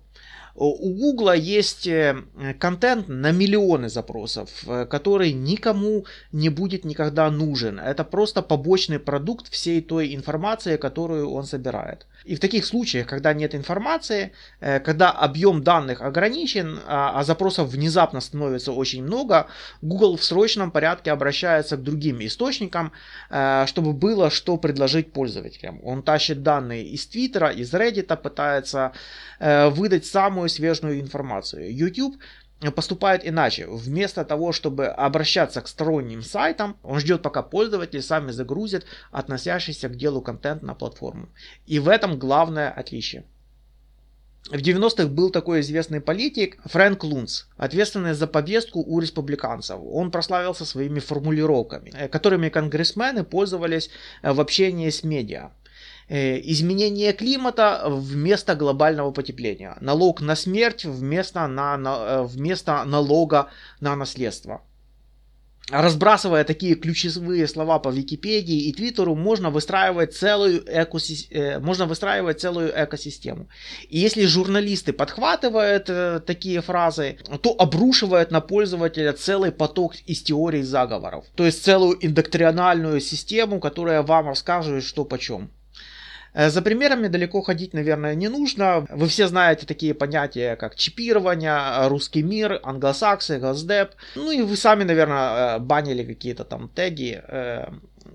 У 0.53 0.93
Гугла 0.93 1.35
есть 1.35 1.87
э, 1.87 2.23
контент 2.59 3.07
на 3.07 3.31
миллионы 3.31 3.89
запросов, 3.89 4.49
э, 4.67 4.85
который 4.85 5.31
никому 5.31 6.05
не 6.33 6.49
будет 6.49 6.85
никогда 6.85 7.31
нужен. 7.31 7.79
Это 7.79 8.03
просто 8.03 8.41
побочный 8.41 8.99
продукт 8.99 9.47
всей 9.49 9.81
той 9.81 10.13
информации, 10.13 10.77
которую 10.77 11.31
он 11.31 11.45
собирает. 11.45 12.05
И 12.25 12.35
в 12.35 12.39
таких 12.39 12.65
случаях, 12.65 13.07
когда 13.07 13.33
нет 13.33 13.55
информации, 13.55 14.31
э, 14.59 14.79
когда 14.79 15.11
объем 15.11 15.63
данных 15.63 16.01
ограничен, 16.01 16.79
а, 16.85 17.19
а 17.19 17.23
запросов 17.23 17.69
внезапно 17.69 18.21
становится 18.21 18.71
очень 18.71 19.03
много, 19.03 19.47
Google 19.81 20.17
в 20.17 20.23
срочном 20.23 20.71
порядке 20.71 21.11
обращается 21.11 21.77
к 21.77 21.83
другим 21.83 22.19
источникам, 22.21 22.91
э, 23.29 23.65
чтобы 23.67 23.93
было 23.93 24.29
что 24.29 24.57
предложить 24.57 25.13
пользователям. 25.13 25.79
Он 25.83 26.03
тащит 26.03 26.43
данные 26.43 26.83
из 26.83 27.07
Твиттера, 27.07 27.49
из 27.49 27.73
Reddit, 27.73 28.15
пытается 28.17 28.91
э, 29.39 29.69
выдать 29.69 30.05
самую 30.05 30.49
свежую 30.49 30.99
информацию. 30.99 31.75
YouTube 31.75 32.15
поступает 32.69 33.27
иначе. 33.27 33.65
Вместо 33.67 34.23
того, 34.23 34.51
чтобы 34.51 34.87
обращаться 34.87 35.61
к 35.61 35.67
сторонним 35.67 36.21
сайтам, 36.21 36.77
он 36.83 36.99
ждет, 36.99 37.23
пока 37.23 37.41
пользователи 37.41 38.01
сами 38.01 38.31
загрузят 38.31 38.85
относящийся 39.11 39.89
к 39.89 39.95
делу 39.95 40.21
контент 40.21 40.61
на 40.61 40.75
платформу. 40.75 41.29
И 41.65 41.79
в 41.79 41.87
этом 41.87 42.19
главное 42.19 42.69
отличие. 42.69 43.23
В 44.49 44.55
90-х 44.55 45.07
был 45.07 45.29
такой 45.29 45.61
известный 45.61 46.01
политик 46.01 46.57
Фрэнк 46.65 47.03
Лунц, 47.03 47.43
ответственный 47.57 48.13
за 48.13 48.27
повестку 48.27 48.79
у 48.79 48.99
республиканцев. 48.99 49.79
Он 49.83 50.09
прославился 50.09 50.65
своими 50.65 50.99
формулировками, 50.99 52.07
которыми 52.07 52.49
конгрессмены 52.49 53.23
пользовались 53.23 53.91
э, 54.23 54.33
в 54.33 54.41
общении 54.41 54.89
с 54.89 55.03
медиа. 55.03 55.51
Э, 56.11 56.41
изменение 56.43 57.13
климата 57.13 57.83
вместо 57.85 58.55
глобального 58.55 59.11
потепления. 59.11 59.77
Налог 59.79 60.19
на 60.19 60.35
смерть 60.35 60.83
вместо, 60.83 61.47
на, 61.47 61.77
на, 61.77 61.89
э, 61.89 62.23
вместо 62.23 62.83
налога 62.83 63.47
на 63.79 63.95
наследство. 63.95 64.61
Разбрасывая 65.69 66.43
такие 66.43 66.75
ключевые 66.75 67.47
слова 67.47 67.79
по 67.79 67.87
Википедии 67.87 68.67
и 68.67 68.73
Твиттеру, 68.73 69.15
можно 69.15 69.51
выстраивать 69.51 70.13
целую, 70.13 70.65
экосис... 70.67 71.27
Э, 71.31 71.59
можно 71.59 71.85
выстраивать 71.85 72.41
целую 72.41 72.73
экосистему. 72.75 73.47
И 73.87 73.97
если 73.97 74.25
журналисты 74.25 74.91
подхватывают 74.91 75.89
э, 75.89 76.19
такие 76.19 76.59
фразы, 76.59 77.19
то 77.41 77.55
обрушивают 77.57 78.31
на 78.31 78.41
пользователя 78.41 79.13
целый 79.13 79.53
поток 79.53 79.95
из 80.07 80.21
теорий 80.21 80.63
заговоров. 80.63 81.23
То 81.35 81.45
есть 81.45 81.63
целую 81.63 82.05
индоктринальную 82.05 82.99
систему, 82.99 83.61
которая 83.61 84.01
вам 84.01 84.27
расскажет, 84.27 84.83
что 84.83 85.05
почем. 85.05 85.51
Э, 86.33 86.49
за 86.49 86.61
примерами 86.61 87.07
далеко 87.07 87.41
ходить, 87.41 87.73
наверное, 87.73 88.15
не 88.15 88.29
нужно. 88.29 88.85
Вы 88.89 89.07
все 89.07 89.27
знаете 89.27 89.65
такие 89.65 89.93
понятия, 89.93 90.55
как 90.55 90.75
чипирование, 90.75 91.87
русский 91.87 92.23
мир, 92.23 92.59
англосаксы, 92.63 93.39
госдеп. 93.39 93.91
Ну 94.15 94.31
и 94.31 94.41
вы 94.41 94.55
сами, 94.55 94.83
наверное, 94.83 95.55
э, 95.55 95.59
банили 95.59 96.03
какие-то 96.03 96.43
там 96.43 96.69
теги 96.69 97.21
э, 97.27 97.65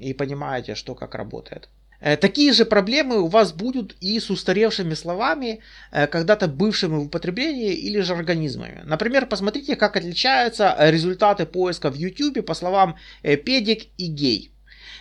и 0.01 0.15
понимаете, 0.15 0.75
что 0.75 0.95
как 0.95 1.15
работает. 1.15 1.69
Э, 2.01 2.17
такие 2.17 2.53
же 2.53 2.65
проблемы 2.65 3.21
у 3.21 3.27
вас 3.27 3.53
будут 3.53 3.97
и 4.01 4.21
с 4.21 4.31
устаревшими 4.31 4.95
словами, 4.95 5.61
э, 5.93 6.07
когда-то 6.07 6.49
бывшими 6.49 6.97
в 6.97 7.07
употреблении 7.07 7.73
или 7.73 8.01
же 8.01 8.15
организмами. 8.15 8.83
Например, 8.85 9.27
посмотрите, 9.27 9.77
как 9.77 9.97
отличаются 9.97 10.77
результаты 10.79 11.47
поиска 11.47 11.91
в 11.91 11.95
YouTube 11.95 12.45
по 12.45 12.55
словам 12.55 12.97
э, 13.23 13.37
педик 13.37 13.87
и 13.97 14.07
гей. 14.07 14.51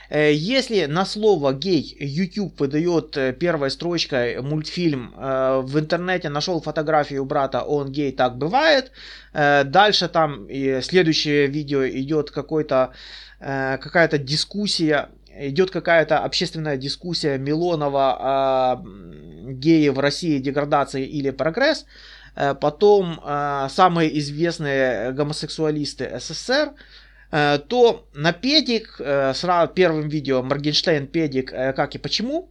Если 0.10 0.86
на 0.86 1.06
слово 1.06 1.54
гей 1.54 1.96
YouTube 2.00 2.60
выдает 2.60 3.38
первой 3.40 3.72
строчкой 3.72 4.42
мультфильм 4.42 5.14
в 5.16 5.80
интернете 5.80 6.30
нашел 6.30 6.62
фотографию 6.62 7.26
брата, 7.26 7.64
он 7.64 7.92
гей, 7.92 8.12
так 8.12 8.38
бывает. 8.38 8.92
Дальше 9.34 10.08
там 10.08 10.48
следующее 10.82 11.48
видео 11.48 11.88
идет 11.88 12.32
какой-то 12.32 12.94
какая-то 13.40 14.18
дискуссия 14.18 15.10
идет 15.38 15.72
какая-то 15.72 16.20
общественная 16.20 16.78
дискуссия 16.78 17.38
Милонова 17.38 18.18
о 18.20 18.84
геи 19.52 19.90
в 19.90 20.00
России, 20.00 20.40
деградации 20.40 21.06
или 21.06 21.32
прогресс. 21.32 21.86
Э, 22.36 22.54
потом 22.54 23.20
э, 23.24 23.68
самые 23.70 24.18
известные 24.20 25.12
гомосексуалисты 25.12 26.20
СССР, 26.20 26.70
э, 26.70 26.74
то 27.68 28.08
на 28.14 28.32
педик, 28.32 28.96
сразу 29.34 29.74
первым 29.74 30.08
видео 30.08 30.42
Моргенштейн 30.42 31.08
педик, 31.08 31.50
как 31.52 31.96
и 31.96 31.98
почему. 31.98 32.50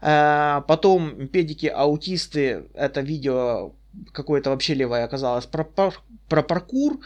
Потом 0.00 1.28
педики 1.28 1.66
аутисты, 1.66 2.64
это 2.74 3.02
видео 3.02 3.72
какое-то 4.12 4.50
вообще 4.50 4.74
левое 4.74 5.04
оказалось 5.04 5.46
про, 5.46 5.64
про 6.28 6.42
паркур. 6.42 6.98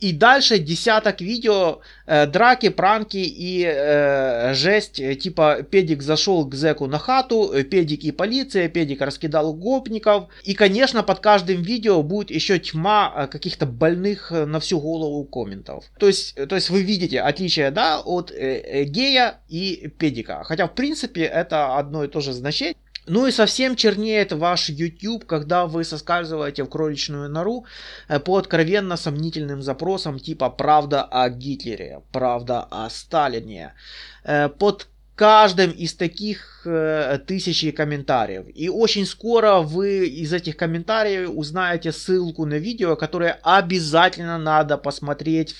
И 0.00 0.12
дальше 0.12 0.58
десяток 0.58 1.20
видео, 1.20 1.80
э, 2.06 2.26
драки, 2.26 2.70
пранки 2.70 3.18
и 3.18 3.64
э, 3.64 4.54
жесть, 4.54 4.98
э, 4.98 5.14
типа 5.14 5.62
Педик 5.62 6.02
зашел 6.02 6.46
к 6.46 6.54
зеку 6.54 6.86
на 6.86 6.98
хату, 6.98 7.52
э, 7.52 7.64
Педик 7.64 8.04
и 8.04 8.10
полиция, 8.10 8.68
Педик 8.68 9.02
раскидал 9.02 9.52
гопников. 9.52 10.28
И, 10.44 10.54
конечно, 10.54 11.02
под 11.02 11.20
каждым 11.20 11.62
видео 11.62 12.02
будет 12.02 12.30
еще 12.30 12.58
тьма 12.58 13.28
каких-то 13.30 13.66
больных 13.66 14.30
на 14.30 14.58
всю 14.58 14.80
голову 14.80 15.24
комментов. 15.24 15.84
То 15.98 16.06
есть, 16.06 16.34
то 16.34 16.54
есть 16.54 16.70
вы 16.70 16.82
видите 16.82 17.20
отличие, 17.20 17.70
да, 17.70 18.00
от 18.00 18.30
э, 18.30 18.84
гея 18.84 19.40
и 19.48 19.92
Педика. 19.98 20.42
Хотя, 20.44 20.66
в 20.66 20.74
принципе, 20.74 21.22
это 21.24 21.76
одно 21.76 22.04
и 22.04 22.08
то 22.08 22.20
же 22.20 22.32
значение. 22.32 22.76
Ну 23.06 23.26
и 23.26 23.30
совсем 23.30 23.76
чернеет 23.76 24.32
ваш 24.32 24.68
YouTube, 24.68 25.24
когда 25.26 25.66
вы 25.66 25.84
соскальзываете 25.84 26.64
в 26.64 26.68
кроличную 26.68 27.28
нору 27.28 27.64
э, 28.08 28.20
по 28.20 28.36
откровенно 28.36 28.96
сомнительным 28.96 29.62
запросам 29.62 30.18
типа 30.18 30.50
«Правда 30.50 31.02
о 31.02 31.28
Гитлере», 31.30 32.02
«Правда 32.12 32.62
о 32.70 32.88
Сталине». 32.90 33.74
Э, 34.24 34.48
под 34.48 34.88
каждым 35.20 35.70
из 35.70 35.92
таких 35.94 36.62
э, 36.64 37.18
тысячи 37.26 37.72
комментариев. 37.72 38.46
И 38.54 38.70
очень 38.70 39.04
скоро 39.04 39.60
вы 39.60 40.08
из 40.08 40.32
этих 40.32 40.56
комментариев 40.56 41.30
узнаете 41.34 41.92
ссылку 41.92 42.46
на 42.46 42.54
видео, 42.54 42.96
которое 42.96 43.38
обязательно 43.42 44.38
надо 44.38 44.78
посмотреть 44.78 45.56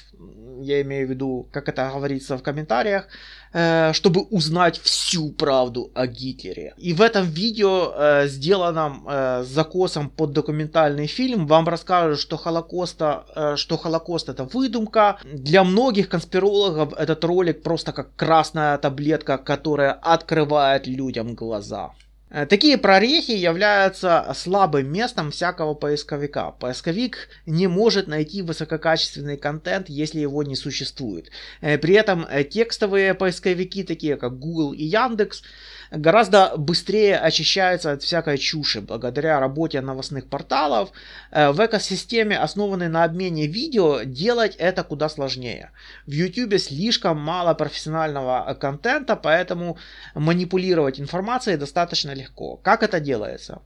я 0.62 0.80
имею 0.82 1.06
в 1.06 1.10
виду, 1.10 1.48
как 1.52 1.68
это 1.68 1.90
говорится 1.94 2.36
в 2.36 2.42
комментариях, 2.42 3.08
э, 3.52 3.92
чтобы 3.92 4.22
узнать 4.30 4.78
всю 4.78 5.32
правду 5.32 5.90
о 5.94 6.06
Гитлере. 6.06 6.74
И 6.78 6.92
в 6.92 7.00
этом 7.00 7.26
видео, 7.26 7.92
э, 7.94 8.28
сделанном 8.28 9.06
э, 9.08 9.44
закосом 9.44 10.10
под 10.10 10.32
документальный 10.32 11.06
фильм, 11.06 11.46
вам 11.46 11.68
расскажут, 11.68 12.20
что 12.20 12.36
Холокоста, 12.36 13.54
что 13.56 13.76
Холокост 13.76 14.28
это 14.28 14.44
выдумка. 14.44 15.18
Для 15.24 15.64
многих 15.64 16.08
конспирологов 16.08 16.92
этот 16.98 17.24
ролик 17.24 17.62
просто 17.62 17.92
как 17.92 18.14
красная 18.16 18.78
таблетка, 18.78 19.38
которая 19.38 19.92
открывает 19.92 20.86
людям 20.86 21.34
глаза. 21.34 21.90
Э, 22.30 22.46
такие 22.46 22.78
прорехи 22.78 23.32
являются 23.32 24.30
слабым 24.34 24.92
местом 24.92 25.30
всякого 25.30 25.74
поисковика. 25.74 26.52
Поисковик 26.52 27.28
не 27.46 27.66
может 27.66 28.06
найти 28.06 28.42
высококачественный 28.42 29.36
контент, 29.36 29.88
если 29.88 30.20
его 30.20 30.42
не 30.42 30.54
существует. 30.54 31.30
Э, 31.60 31.76
при 31.76 31.94
этом 31.94 32.24
э, 32.30 32.44
текстовые 32.44 33.14
поисковики, 33.14 33.82
такие 33.82 34.16
как 34.16 34.38
Google 34.38 34.72
и 34.72 34.84
Яндекс, 34.84 35.42
гораздо 35.90 36.56
быстрее 36.56 37.18
очищаются 37.18 37.92
от 37.92 38.02
всякой 38.02 38.38
чуши 38.38 38.80
благодаря 38.80 39.40
работе 39.40 39.80
новостных 39.80 40.28
порталов. 40.28 40.90
В 41.32 41.66
экосистеме, 41.66 42.38
основанной 42.38 42.88
на 42.88 43.04
обмене 43.04 43.46
видео, 43.46 44.02
делать 44.02 44.56
это 44.56 44.84
куда 44.84 45.08
сложнее. 45.08 45.70
В 46.06 46.12
YouTube 46.12 46.58
слишком 46.60 47.18
мало 47.20 47.54
профессионального 47.54 48.56
контента, 48.60 49.16
поэтому 49.16 49.78
манипулировать 50.14 51.00
информацией 51.00 51.56
достаточно 51.56 52.12
легко. 52.14 52.56
Как 52.56 52.82
это 52.82 53.00
делается? 53.00 53.62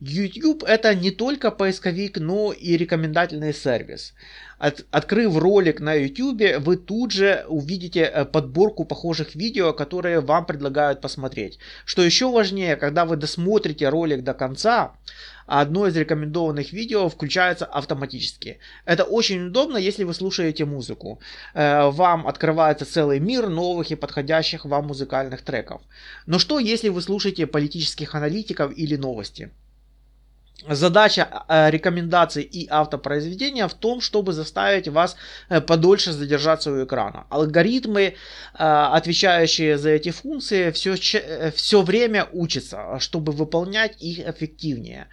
YouTube 0.00 0.64
это 0.64 0.94
не 0.94 1.10
только 1.10 1.50
поисковик, 1.50 2.18
но 2.18 2.52
и 2.52 2.76
рекомендательный 2.78 3.52
сервис. 3.52 4.14
От, 4.58 4.86
открыв 4.90 5.36
ролик 5.36 5.80
на 5.80 5.94
YouTube, 5.94 6.58
вы 6.58 6.76
тут 6.76 7.12
же 7.12 7.44
увидите 7.48 8.00
э, 8.00 8.24
подборку 8.24 8.84
похожих 8.84 9.34
видео, 9.34 9.74
которые 9.74 10.20
вам 10.20 10.46
предлагают 10.46 11.02
посмотреть. 11.02 11.58
Что 11.84 12.02
еще 12.02 12.30
важнее, 12.30 12.76
когда 12.76 13.04
вы 13.04 13.16
досмотрите 13.16 13.90
ролик 13.90 14.24
до 14.24 14.32
конца, 14.32 14.94
одно 15.46 15.86
из 15.86 15.96
рекомендованных 15.96 16.72
видео 16.72 17.08
включается 17.08 17.66
автоматически. 17.66 18.58
Это 18.86 19.04
очень 19.04 19.48
удобно, 19.48 19.76
если 19.76 20.04
вы 20.04 20.14
слушаете 20.14 20.64
музыку. 20.64 21.20
Э, 21.52 21.90
вам 21.90 22.26
открывается 22.26 22.86
целый 22.86 23.20
мир 23.20 23.48
новых 23.48 23.90
и 23.90 23.96
подходящих 23.96 24.64
вам 24.64 24.86
музыкальных 24.86 25.42
треков. 25.42 25.82
Но 26.26 26.38
что, 26.38 26.58
если 26.58 26.88
вы 26.88 27.02
слушаете 27.02 27.46
политических 27.46 28.14
аналитиков 28.14 28.72
или 28.78 28.96
новости? 28.96 29.50
Задача 30.68 31.44
э, 31.48 31.70
рекомендаций 31.70 32.42
и 32.42 32.68
автопроизведения 32.68 33.66
в 33.66 33.74
том, 33.74 34.00
чтобы 34.00 34.32
заставить 34.32 34.88
вас 34.88 35.16
э, 35.48 35.60
подольше 35.60 36.12
задержаться 36.12 36.70
у 36.70 36.84
экрана. 36.84 37.26
Алгоритмы, 37.30 38.02
э, 38.02 38.12
отвечающие 38.58 39.78
за 39.78 39.90
эти 39.90 40.10
функции, 40.10 40.70
все, 40.70 40.96
все 41.50 41.82
время 41.82 42.28
учатся, 42.32 42.98
чтобы 42.98 43.32
выполнять 43.32 44.02
их 44.02 44.18
эффективнее. 44.18 45.08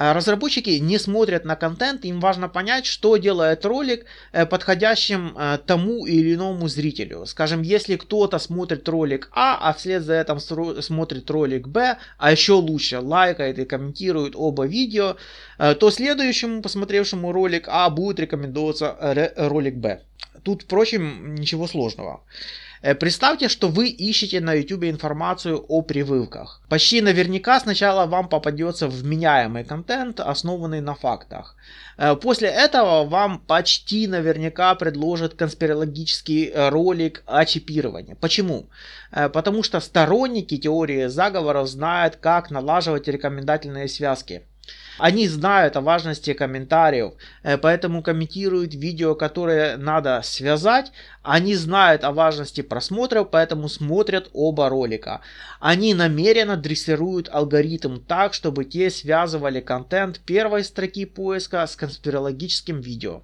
А 0.00 0.14
разработчики 0.14 0.70
не 0.78 0.96
смотрят 0.96 1.44
на 1.44 1.56
контент, 1.56 2.04
им 2.04 2.20
важно 2.20 2.48
понять, 2.48 2.86
что 2.86 3.16
делает 3.16 3.66
ролик 3.66 4.06
э, 4.30 4.46
подходящим 4.46 5.36
э, 5.36 5.58
тому 5.66 6.06
или 6.06 6.36
иному 6.36 6.68
зрителю. 6.68 7.26
Скажем, 7.26 7.62
если 7.62 7.96
кто-то 7.96 8.38
смотрит 8.38 8.88
ролик 8.88 9.28
А, 9.32 9.58
а 9.60 9.72
вслед 9.72 10.04
за 10.04 10.20
этим 10.20 10.38
смотрит 10.82 11.28
ролик 11.28 11.66
Б, 11.66 11.98
а 12.16 12.30
еще 12.30 12.52
лучше 12.52 13.00
лайкает 13.00 13.58
и 13.58 13.64
комментирует 13.64 14.34
оба 14.36 14.66
видео, 14.66 15.16
э, 15.58 15.74
то 15.74 15.90
следующему 15.90 16.62
посмотревшему 16.62 17.32
ролик 17.32 17.66
А 17.66 17.90
будет 17.90 18.20
рекомендоваться 18.20 19.34
ролик 19.36 19.78
Б. 19.78 20.02
Тут, 20.44 20.62
впрочем, 20.62 21.34
ничего 21.34 21.66
сложного. 21.66 22.22
Э, 22.82 22.94
представьте, 22.94 23.48
что 23.48 23.68
вы 23.68 23.88
ищете 23.88 24.40
на 24.40 24.54
YouTube 24.54 24.84
информацию 24.84 25.64
о 25.68 25.82
прививках. 25.82 26.60
Почти 26.68 27.00
наверняка 27.00 27.60
сначала 27.60 28.06
вам 28.06 28.28
попадется 28.28 28.88
вменяемый 28.88 29.64
контент, 29.64 30.20
основанный 30.20 30.80
на 30.80 30.94
фактах. 30.94 31.56
Э, 31.96 32.14
после 32.16 32.48
этого 32.48 33.04
вам 33.04 33.40
почти 33.40 34.06
наверняка 34.06 34.74
предложат 34.74 35.34
конспирологический 35.34 36.46
э, 36.46 36.68
ролик 36.68 37.22
о 37.26 37.44
чипировании. 37.44 38.14
Почему? 38.14 38.66
Потому 39.10 39.62
что 39.62 39.80
сторонники 39.80 40.58
теории 40.58 41.06
заговоров 41.06 41.66
знают, 41.68 42.16
как 42.16 42.50
налаживать 42.50 43.08
рекомендательные 43.08 43.88
связки. 43.88 44.42
Они 44.98 45.28
знают 45.28 45.76
о 45.76 45.80
важности 45.80 46.32
комментариев, 46.32 47.14
э, 47.42 47.56
поэтому 47.56 48.02
комментируют 48.02 48.74
видео, 48.74 49.14
которые 49.14 49.76
надо 49.76 50.20
связать. 50.24 50.92
Они 51.22 51.54
знают 51.54 52.04
о 52.04 52.12
важности 52.12 52.62
просмотров, 52.62 53.30
поэтому 53.30 53.68
смотрят 53.68 54.28
оба 54.32 54.68
ролика. 54.68 55.20
Они 55.60 55.94
намеренно 55.94 56.56
дрессируют 56.56 57.28
алгоритм 57.32 57.98
так, 58.00 58.34
чтобы 58.34 58.64
те 58.64 58.90
связывали 58.90 59.60
контент 59.60 60.20
первой 60.20 60.64
строки 60.64 61.04
поиска 61.04 61.66
с 61.66 61.76
конспирологическим 61.76 62.80
видео. 62.80 63.22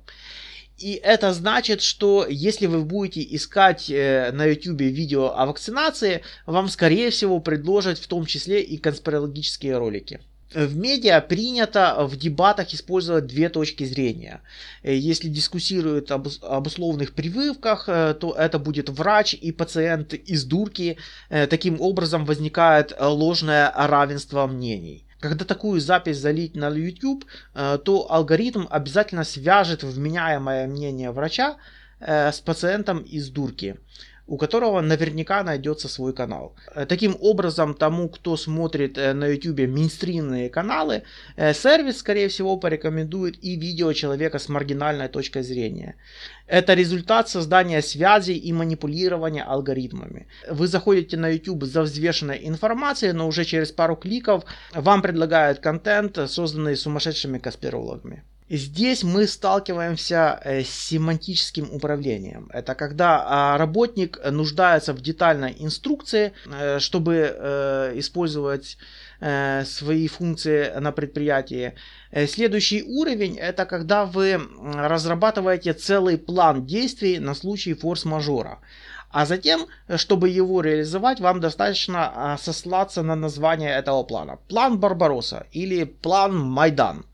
И 0.78 0.94
это 0.94 1.32
значит, 1.32 1.82
что 1.82 2.26
если 2.28 2.66
вы 2.66 2.84
будете 2.84 3.22
искать 3.37 3.88
э, 3.90 4.30
на 4.32 4.44
YouTube 4.44 4.80
видео 4.80 5.32
о 5.37 5.46
вакцинации, 5.46 6.22
вам 6.46 6.68
скорее 6.68 7.10
всего 7.10 7.40
предложат 7.40 7.98
в 7.98 8.06
том 8.08 8.26
числе 8.26 8.60
и 8.60 8.76
конспирологические 8.76 9.78
ролики. 9.78 10.20
В 10.54 10.76
медиа 10.76 11.20
принято 11.20 11.96
в 12.06 12.16
дебатах 12.16 12.72
использовать 12.74 13.26
две 13.26 13.48
точки 13.48 13.82
зрения. 13.84 14.40
Э, 14.84 14.94
если 14.94 15.28
дискуссируют 15.28 16.12
об, 16.12 16.28
об 16.42 16.66
условных 16.66 17.12
прививках, 17.12 17.88
э, 17.88 18.14
то 18.14 18.32
это 18.32 18.60
будет 18.60 18.88
врач 18.88 19.34
и 19.34 19.50
пациент 19.50 20.14
из 20.14 20.44
дурки. 20.44 20.96
Э, 21.28 21.48
таким 21.48 21.80
образом 21.80 22.24
возникает 22.24 22.92
ложное 23.00 23.72
равенство 23.74 24.46
мнений. 24.46 25.04
Когда 25.18 25.44
такую 25.44 25.80
запись 25.80 26.18
залить 26.18 26.54
на 26.54 26.68
YouTube, 26.68 27.24
то 27.54 28.12
алгоритм 28.12 28.66
обязательно 28.68 29.24
свяжет 29.24 29.82
вменяемое 29.82 30.66
мнение 30.66 31.12
врача 31.12 31.56
с 31.98 32.40
пациентом 32.40 32.98
из 32.98 33.30
дурки. 33.30 33.76
У 34.26 34.38
которого 34.38 34.80
наверняка 34.80 35.42
найдется 35.42 35.88
свой 35.88 36.14
канал. 36.14 36.54
Э, 36.74 36.87
таким 36.87 37.16
образом, 37.20 37.74
тому, 37.74 38.08
кто 38.08 38.37
смотрит 38.37 38.96
э, 38.98 39.12
на 39.12 39.26
YouTube 39.26 39.68
мейнстримные 39.68 40.48
каналы, 40.48 41.02
э, 41.37 41.52
сервис, 41.52 41.98
скорее 41.98 42.28
всего, 42.28 42.56
порекомендует 42.56 43.37
и 43.44 43.56
видео 43.56 43.92
человека 43.92 44.38
с 44.38 44.48
маргинальной 44.48 45.08
точкой 45.08 45.42
зрения. 45.42 45.96
Это 46.46 46.74
результат 46.74 47.28
создания 47.28 47.82
связей 47.82 48.37
и 48.37 48.52
манипулирования 48.52 49.44
алгоритмами. 49.44 50.26
Вы 50.50 50.68
заходите 50.68 51.16
на 51.16 51.28
YouTube 51.28 51.64
за 51.64 51.82
взвешенной 51.82 52.40
информацией, 52.48 53.12
но 53.12 53.26
уже 53.26 53.44
через 53.44 53.72
пару 53.72 53.96
кликов 53.96 54.44
вам 54.74 55.02
предлагают 55.02 55.58
контент, 55.58 56.18
созданный 56.28 56.76
сумасшедшими 56.76 57.38
конспирологами. 57.38 58.22
Здесь 58.50 59.02
мы 59.02 59.26
сталкиваемся 59.26 60.38
э, 60.44 60.64
с 60.64 60.68
семантическим 60.68 61.72
управлением. 61.72 62.50
Это 62.52 62.74
когда 62.74 63.24
а, 63.24 63.57
работник 63.57 64.20
нуждается 64.30 64.92
в 64.92 65.00
детальной 65.00 65.57
инструкции, 65.59 66.35
э, 66.44 66.78
чтобы 66.78 67.35
э, 67.35 67.92
использовать 67.96 68.76
свои 69.64 70.07
функции 70.07 70.70
на 70.78 70.92
предприятии. 70.92 71.72
Следующий 72.26 72.83
уровень 72.83 73.38
это 73.38 73.64
когда 73.64 74.04
вы 74.04 74.38
разрабатываете 74.74 75.72
целый 75.72 76.18
план 76.18 76.66
действий 76.66 77.18
на 77.20 77.35
случай 77.35 77.72
форс-мажора. 77.72 78.59
А 79.09 79.24
затем, 79.24 79.66
чтобы 79.96 80.28
его 80.28 80.61
реализовать, 80.61 81.20
вам 81.20 81.40
достаточно 81.40 82.12
а, 82.14 82.37
сослаться 82.37 83.02
на 83.02 83.14
название 83.14 83.70
этого 83.70 84.02
плана. 84.02 84.38
План 84.48 84.78
Барбароса 84.78 85.46
или 85.52 85.85
план 85.85 86.37
Майдан. 86.37 87.07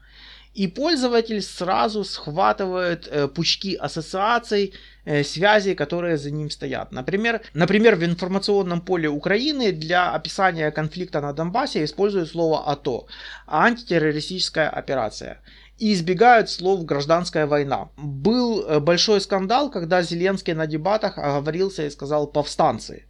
И 0.52 0.66
пользователь 0.66 1.42
сразу 1.42 2.02
схватывает 2.02 3.06
э, 3.06 3.28
пучки 3.28 3.76
ассоциаций, 3.76 4.74
э, 5.04 5.22
связей, 5.22 5.76
которые 5.76 6.16
за 6.16 6.32
ним 6.32 6.50
стоят. 6.50 6.90
Например, 6.90 7.40
например, 7.54 7.94
в 7.94 8.04
информационном 8.04 8.80
поле 8.80 9.08
Украины 9.08 9.70
для 9.70 10.12
описания 10.12 10.72
конфликта 10.72 11.20
на 11.20 11.32
Донбассе 11.32 11.84
используют 11.84 12.30
слово 12.30 12.68
АТО, 12.68 13.06
антитеррористическая 13.46 14.68
операция 14.68 15.40
и 15.78 15.94
избегают 15.94 16.50
слов 16.50 16.84
«гражданская 16.84 17.46
война». 17.46 17.88
Был 17.96 18.62
э, 18.62 18.80
большой 18.80 19.20
скандал, 19.20 19.70
когда 19.70 20.02
Зеленский 20.02 20.54
на 20.54 20.66
дебатах 20.66 21.16
оговорился 21.16 21.86
и 21.86 21.90
сказал 21.90 22.26
«повстанцы». 22.26 23.04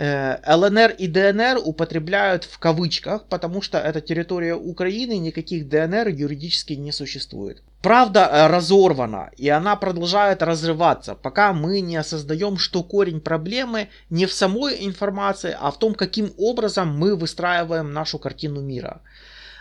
Э, 0.00 0.38
ЛНР 0.46 0.92
и 0.92 1.08
ДНР 1.08 1.58
употребляют 1.64 2.44
в 2.44 2.60
кавычках, 2.60 3.24
потому 3.24 3.62
что 3.62 3.78
это 3.78 4.00
территория 4.00 4.54
Украины, 4.54 5.18
никаких 5.18 5.68
ДНР 5.68 6.08
юридически 6.08 6.74
не 6.74 6.92
существует. 6.92 7.64
Правда 7.82 8.20
э, 8.30 8.46
разорвана, 8.46 9.30
и 9.36 9.48
она 9.48 9.74
продолжает 9.74 10.40
разрываться, 10.42 11.16
пока 11.16 11.52
мы 11.52 11.80
не 11.80 11.96
осознаем, 11.96 12.58
что 12.58 12.84
корень 12.84 13.20
проблемы 13.20 13.88
не 14.08 14.26
в 14.26 14.32
самой 14.32 14.86
информации, 14.86 15.56
а 15.60 15.72
в 15.72 15.78
том, 15.80 15.94
каким 15.94 16.30
образом 16.38 16.96
мы 16.96 17.16
выстраиваем 17.16 17.92
нашу 17.92 18.20
картину 18.20 18.60
мира. 18.60 19.00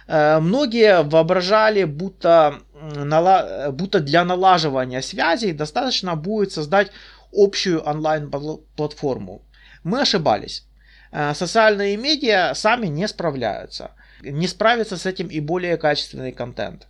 Э, 0.07 0.39
многие 0.39 1.01
воображали, 1.01 1.83
будто, 1.85 2.59
будто 3.71 3.99
для 4.01 4.23
налаживания 4.23 5.01
связей 5.01 5.53
достаточно 5.53 6.15
будет 6.15 6.51
создать 6.51 6.91
общую 7.33 7.81
онлайн-платформу. 7.81 9.41
Мы 9.87 10.01
ошибались. 10.01 10.65
Э, 11.13 11.33
социальные 11.33 11.95
медиа 11.95 12.53
сами 12.55 12.87
не 12.87 13.07
справляются. 13.07 13.91
Не 14.21 14.45
справится 14.47 14.97
с 14.97 15.05
этим 15.05 15.27
и 15.27 15.39
более 15.39 15.77
качественный 15.77 16.33
контент. 16.33 16.87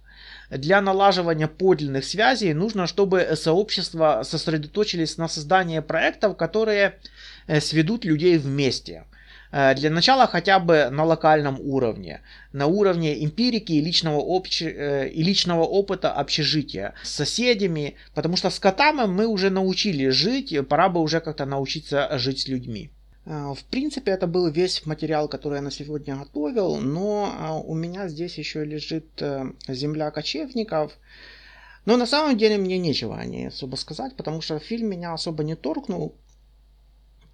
Для 0.50 0.82
налаживания 0.82 1.48
подлинных 1.48 2.06
связей 2.06 2.54
нужно, 2.54 2.88
чтобы 2.88 3.36
сообщества 3.36 4.24
сосредоточились 4.24 5.18
на 5.18 5.28
создании 5.28 5.80
проектов, 5.80 6.38
которые 6.38 6.98
э, 7.46 7.62
сведут 7.62 8.04
людей 8.04 8.40
вместе. 8.40 9.04
Э, 9.52 9.74
для 9.76 9.90
начала 9.90 10.28
хотя 10.28 10.60
бы 10.60 10.90
на 10.92 11.04
локальном 11.04 11.60
уровне, 11.60 12.22
на 12.54 12.68
уровне 12.68 13.24
эмпирики 13.24 13.74
и 13.74 13.82
личного, 13.82 14.20
общ... 14.20 14.62
и 14.62 15.24
личного 15.24 15.64
опыта 15.64 16.12
общежития 16.12 16.94
с 17.04 17.10
соседями, 17.12 17.96
потому 18.14 18.38
что 18.38 18.50
с 18.50 18.60
котами 18.60 19.06
мы 19.06 19.28
уже 19.28 19.50
научились 19.50 20.14
жить, 20.14 20.56
пора 20.68 20.90
бы 20.90 21.02
уже 21.02 21.20
как-то 21.20 21.46
научиться 21.46 22.18
жить 22.18 22.42
с 22.42 22.48
людьми. 22.48 22.92
А, 23.30 23.54
в 23.54 23.64
принципе, 23.66 24.12
это 24.12 24.26
был 24.26 24.50
весь 24.50 24.86
материал, 24.86 25.28
который 25.28 25.56
я 25.56 25.62
на 25.62 25.72
сегодня 25.72 26.16
готовил, 26.16 26.78
но 26.78 27.62
у 27.66 27.76
меня 27.76 28.08
здесь 28.08 28.38
еще 28.38 28.64
лежит 28.64 29.22
э, 29.22 29.52
земля 29.68 30.12
кочевников. 30.12 30.94
Но 31.86 31.98
на 31.98 32.06
самом 32.06 32.38
деле 32.38 32.58
мне 32.58 32.78
нечего 32.78 33.18
о 33.18 33.26
ней 33.26 33.48
особо 33.48 33.76
сказать, 33.76 34.16
потому 34.16 34.42
что 34.42 34.60
фильм 34.60 34.90
меня 34.90 35.14
особо 35.14 35.44
не 35.44 35.56
торкнул. 35.56 36.16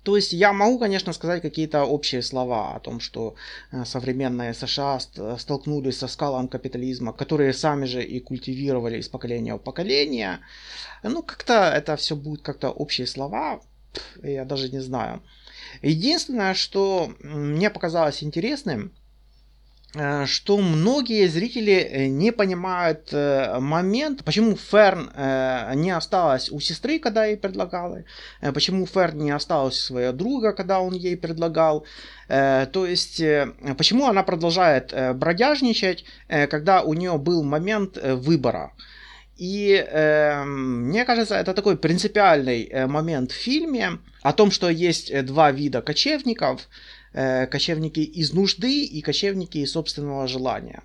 То 0.03 0.17
есть 0.17 0.33
я 0.33 0.51
могу, 0.51 0.79
конечно, 0.79 1.13
сказать 1.13 1.41
какие-то 1.41 1.85
общие 1.85 2.21
слова 2.21 2.75
о 2.75 2.79
том, 2.79 2.99
что 2.99 3.35
э, 3.71 3.85
современные 3.85 4.53
США 4.53 4.99
столкнулись 4.99 5.97
со 5.97 6.07
скалом 6.07 6.49
капитализма, 6.49 7.13
которые 7.13 7.53
сами 7.53 7.85
же 7.85 8.03
и 8.03 8.19
культивировали 8.19 8.99
из 8.99 9.07
поколения 9.07 9.55
в 9.55 9.59
поколение. 9.59 10.39
Ну, 11.03 11.23
как-то 11.23 11.53
это 11.53 11.95
все 11.95 12.15
будет 12.15 12.41
как-то 12.41 12.69
общие 12.69 13.07
слова, 13.07 13.61
я 14.21 14.43
даже 14.43 14.69
не 14.69 14.79
знаю. 14.79 15.21
Единственное, 15.81 16.53
что 16.53 17.13
мне 17.19 17.69
показалось 17.69 18.23
интересным, 18.23 18.87
э, 18.87 19.02
что 20.25 20.58
многие 20.58 21.27
зрители 21.27 21.73
э, 21.73 22.08
не 22.08 22.32
понимают 22.32 23.10
э, 23.12 23.60
момент, 23.60 24.23
почему 24.23 24.56
Ферн 24.56 25.12
не 25.75 25.91
осталась 25.91 26.49
у 26.51 26.60
сестры, 26.60 26.99
когда 26.99 27.25
ей 27.25 27.38
предлагали, 27.38 28.06
почему 28.53 28.88
Ферн 28.88 29.19
не 29.19 29.32
осталась 29.32 29.77
у 29.77 29.84
своего 29.84 30.12
друга, 30.12 30.53
когда 30.53 30.79
он 30.79 30.93
ей 30.93 31.15
предлагал. 31.15 31.86
То 32.27 32.86
есть, 32.88 33.21
почему 33.77 34.08
она 34.08 34.23
продолжает 34.23 34.93
бродяжничать, 35.15 36.06
когда 36.27 36.82
у 36.82 36.93
нее 36.93 37.17
был 37.17 37.43
момент 37.43 37.97
выбора. 38.01 38.71
И 39.38 39.73
э, 39.73 40.43
мне 40.43 41.06
кажется, 41.06 41.36
это 41.36 41.53
такой 41.53 41.75
принципиальный 41.75 42.63
э, 42.63 42.86
момент 42.86 43.32
в 43.32 43.36
фильме 43.36 43.97
о 44.21 44.32
том, 44.32 44.51
что 44.51 44.69
есть 44.69 45.10
э, 45.10 45.23
два 45.23 45.51
вида 45.51 45.82
кочевников. 45.82 46.69
Э, 47.15 47.45
кочевники 47.45 47.99
из 47.99 48.34
нужды 48.34 48.86
и 48.86 49.02
кочевники 49.02 49.60
из 49.60 49.73
собственного 49.73 50.28
желания. 50.28 50.82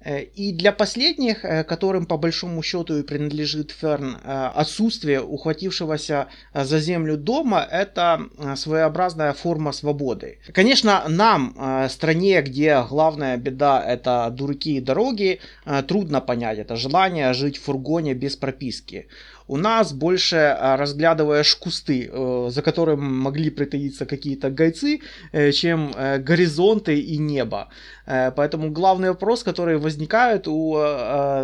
Э, 0.00 0.22
и 0.22 0.52
для 0.52 0.72
последних, 0.72 1.44
э, 1.44 1.62
которым 1.62 2.06
по 2.06 2.16
большому 2.16 2.60
счету 2.60 2.98
и 2.98 3.04
принадлежит 3.04 3.70
Ферн, 3.70 4.16
отсутствие 4.24 5.22
ухватившегося 5.22 6.26
за 6.52 6.80
землю 6.80 7.16
дома– 7.16 7.64
это 7.70 8.20
своеобразная 8.56 9.32
форма 9.32 9.70
свободы. 9.70 10.40
Конечно, 10.52 11.04
нам, 11.08 11.54
стране, 11.88 12.42
где 12.42 12.84
главная 12.90 13.36
беда– 13.36 13.80
это 13.86 14.28
дураки 14.32 14.78
и 14.78 14.80
дороги, 14.80 15.38
трудно 15.86 16.20
понять 16.20 16.58
это 16.58 16.74
желание 16.74 17.32
жить 17.32 17.58
в 17.58 17.62
фургоне 17.62 18.14
без 18.14 18.34
прописки 18.34 19.06
у 19.48 19.56
нас 19.56 19.92
больше 19.92 20.36
а, 20.36 20.76
разглядываешь 20.76 21.56
кусты, 21.56 22.08
э, 22.12 22.48
за 22.50 22.62
которым 22.62 23.02
могли 23.02 23.50
притаиться 23.50 24.04
какие-то 24.06 24.50
гайцы, 24.50 25.00
э, 25.32 25.52
чем 25.52 25.90
э, 25.96 26.18
горизонты 26.18 27.00
и 27.00 27.18
небо. 27.18 27.68
Поэтому 28.06 28.70
главный 28.70 29.10
вопрос, 29.10 29.42
который 29.42 29.76
возникает 29.76 30.48
у 30.48 30.78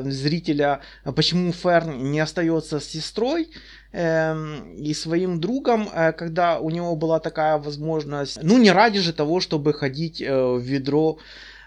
зрителя, 0.05 0.81
почему 1.15 1.53
Ферн 1.53 2.11
не 2.11 2.21
остается 2.21 2.81
с 2.81 2.85
сестрой, 2.85 3.51
эм, 3.93 4.75
и 4.75 4.95
своим 4.95 5.41
другом, 5.41 5.91
когда 6.17 6.59
у 6.59 6.71
него 6.71 6.97
была 6.97 7.21
такая 7.21 7.59
возможность, 7.59 8.39
ну 8.43 8.57
не 8.57 8.71
ради 8.73 9.01
же 9.01 9.13
того, 9.13 9.41
чтобы 9.41 9.75
ходить 9.75 10.21
в 10.23 10.59
ведро 10.59 11.19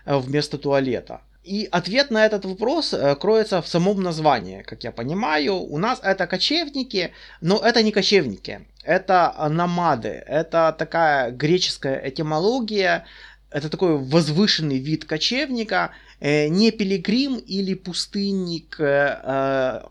вместо 0.07 0.57
туалета. 0.57 1.21
И 1.47 1.69
ответ 1.71 2.11
на 2.11 2.25
этот 2.25 2.43
вопрос 2.43 2.93
э, 2.93 3.15
кроется 3.15 3.61
в 3.61 3.67
самом 3.67 4.03
названии, 4.03 4.63
как 4.63 4.83
я 4.83 4.91
понимаю. 4.91 5.55
У 5.55 5.77
нас 5.77 6.01
это 6.03 6.27
кочевники, 6.27 7.13
но 7.39 7.57
это 7.57 7.81
не 7.83 7.91
кочевники, 7.91 8.67
это 8.83 9.33
намады, 9.49 10.09
это 10.09 10.75
такая 10.77 11.31
греческая 11.31 12.01
этимология, 12.09 13.05
это 13.49 13.69
такой 13.69 13.97
возвышенный 13.97 14.79
вид 14.79 15.05
кочевника, 15.05 15.91
э, 16.19 16.49
не 16.49 16.71
пилигрим 16.71 17.37
или 17.37 17.75
пустынник, 17.75 18.75
э, 18.79 19.83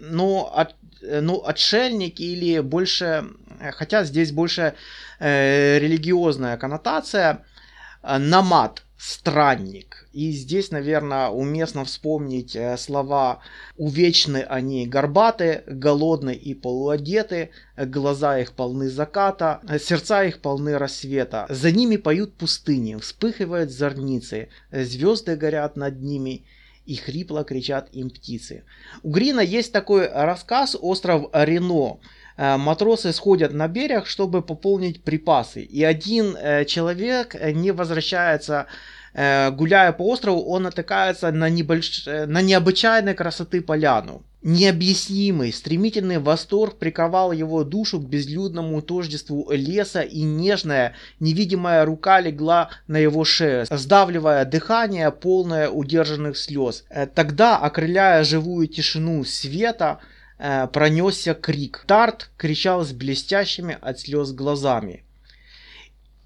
но, 0.00 0.52
от, 0.54 0.76
но 1.02 1.44
отшельник 1.44 2.20
или 2.20 2.60
больше, 2.60 3.24
хотя 3.72 4.04
здесь 4.04 4.30
больше 4.30 4.74
религиозная 5.18 6.56
коннотация, 6.56 7.44
намад, 8.02 8.82
странник. 9.02 10.06
И 10.12 10.30
здесь, 10.30 10.70
наверное, 10.70 11.28
уместно 11.28 11.84
вспомнить 11.84 12.54
э, 12.54 12.76
слова 12.76 13.40
«Увечны 13.76 14.44
они 14.48 14.86
горбаты, 14.86 15.64
голодны 15.66 16.34
и 16.34 16.54
полуодеты, 16.54 17.50
глаза 17.76 18.38
их 18.38 18.52
полны 18.52 18.88
заката, 18.88 19.60
сердца 19.80 20.22
их 20.22 20.40
полны 20.40 20.78
рассвета. 20.78 21.46
За 21.48 21.72
ними 21.72 21.96
поют 21.96 22.34
пустыни, 22.34 22.94
вспыхивают 22.94 23.72
зорницы, 23.72 24.50
звезды 24.70 25.34
горят 25.34 25.74
над 25.76 26.00
ними, 26.00 26.44
и 26.86 26.94
хрипло 26.94 27.42
кричат 27.42 27.88
им 27.90 28.08
птицы». 28.08 28.62
У 29.02 29.10
Грина 29.10 29.40
есть 29.40 29.72
такой 29.72 30.06
рассказ 30.06 30.76
«Остров 30.80 31.28
Рено», 31.32 31.98
матросы 32.56 33.12
сходят 33.12 33.52
на 33.52 33.68
берег, 33.68 34.06
чтобы 34.06 34.42
пополнить 34.42 35.02
припасы. 35.02 35.62
И 35.62 35.84
один 35.84 36.36
э, 36.36 36.64
человек 36.64 37.36
не 37.52 37.70
возвращается 37.70 38.66
гуляя 39.14 39.92
по 39.92 40.08
острову, 40.08 40.40
он 40.40 40.62
натыкается 40.62 41.30
на, 41.32 41.50
небольш... 41.50 42.06
на 42.06 42.40
необычайной 42.40 43.12
красоты 43.12 43.60
поляну. 43.60 44.22
Необъяснимый, 44.44 45.52
стремительный 45.52 46.18
восторг 46.18 46.76
приковал 46.78 47.30
его 47.30 47.62
душу 47.62 48.00
к 48.00 48.08
безлюдному 48.08 48.82
тождеству 48.82 49.48
леса, 49.52 50.00
и 50.00 50.22
нежная, 50.22 50.94
невидимая 51.20 51.84
рука 51.84 52.20
легла 52.20 52.70
на 52.88 52.96
его 52.96 53.22
шею, 53.22 53.66
сдавливая 53.70 54.44
дыхание, 54.44 55.12
полное 55.12 55.68
удержанных 55.68 56.36
слез. 56.36 56.84
Э, 56.90 57.06
тогда, 57.06 57.56
окрыляя 57.56 58.24
живую 58.24 58.66
тишину 58.66 59.22
света, 59.22 60.00
э, 60.42 60.66
пронесся 60.66 61.34
крик. 61.34 61.84
Тарт 61.86 62.30
кричал 62.36 62.82
с 62.84 62.92
блестящими 62.92 63.78
от 63.80 64.00
слез 64.00 64.32
глазами. 64.32 65.04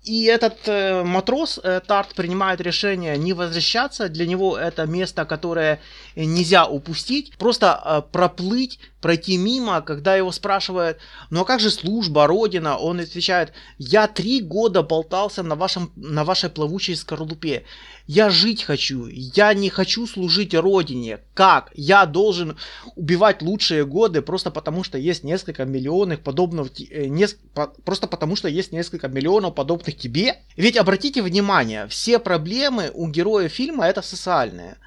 И 0.07 0.25
этот 0.27 0.69
э, 0.69 1.03
матрос 1.03 1.59
э, 1.63 1.81
Тарт 1.85 2.15
принимает 2.15 2.61
решение 2.61 3.19
не 3.19 3.33
возвращаться. 3.33 4.09
Для 4.09 4.25
него 4.25 4.57
это 4.57 4.87
место, 4.87 5.25
которое 5.25 5.81
нельзя 6.15 6.65
упустить. 6.67 7.37
Просто 7.39 7.83
э, 7.85 8.03
проплыть, 8.13 8.79
пройти 9.07 9.37
мимо, 9.37 9.83
когда 9.83 10.17
его 10.17 10.33
спрашивают, 10.33 10.99
ну 11.31 11.43
а 11.43 11.45
как 11.45 11.61
же 11.61 11.71
служба, 11.71 12.27
родина? 12.27 12.77
Он 12.77 12.99
отвечает, 12.99 13.53
я 13.79 14.09
три 14.09 14.41
года 14.41 14.83
болтался 14.83 15.45
на, 15.45 15.55
вашем, 15.55 15.93
на 15.95 16.25
вашей 16.25 16.51
плавучей 16.51 16.97
скорлупе. 16.97 17.63
Я 18.09 18.31
жить 18.31 18.65
хочу, 18.65 19.07
я 19.07 19.55
не 19.55 19.71
хочу 19.71 20.09
служить 20.09 20.55
родине. 20.55 21.21
Как? 21.35 21.71
Я 21.75 22.05
должен 22.05 22.57
убивать 22.97 23.43
лучшие 23.43 23.87
годы 23.87 24.23
просто 24.23 24.51
потому, 24.51 24.83
что 24.83 24.99
есть 24.99 25.23
несколько 25.23 25.65
миллионов 25.65 26.19
подобных, 26.19 26.73
э, 26.91 27.07
не, 27.07 27.29
по, 27.55 27.69
просто 27.85 28.09
потому, 28.09 28.35
что 28.35 28.49
есть 28.49 28.73
несколько 28.73 29.07
миллионов 29.07 29.55
подобных 29.55 29.97
тебе? 29.97 30.39
Ведь 30.57 30.77
обратите 30.77 31.23
внимание, 31.23 31.87
все 31.87 32.19
проблемы 32.19 32.91
у 32.93 33.07
героя 33.07 33.49
фильма 33.49 33.87
это 33.87 34.03
социальные. 34.03 34.79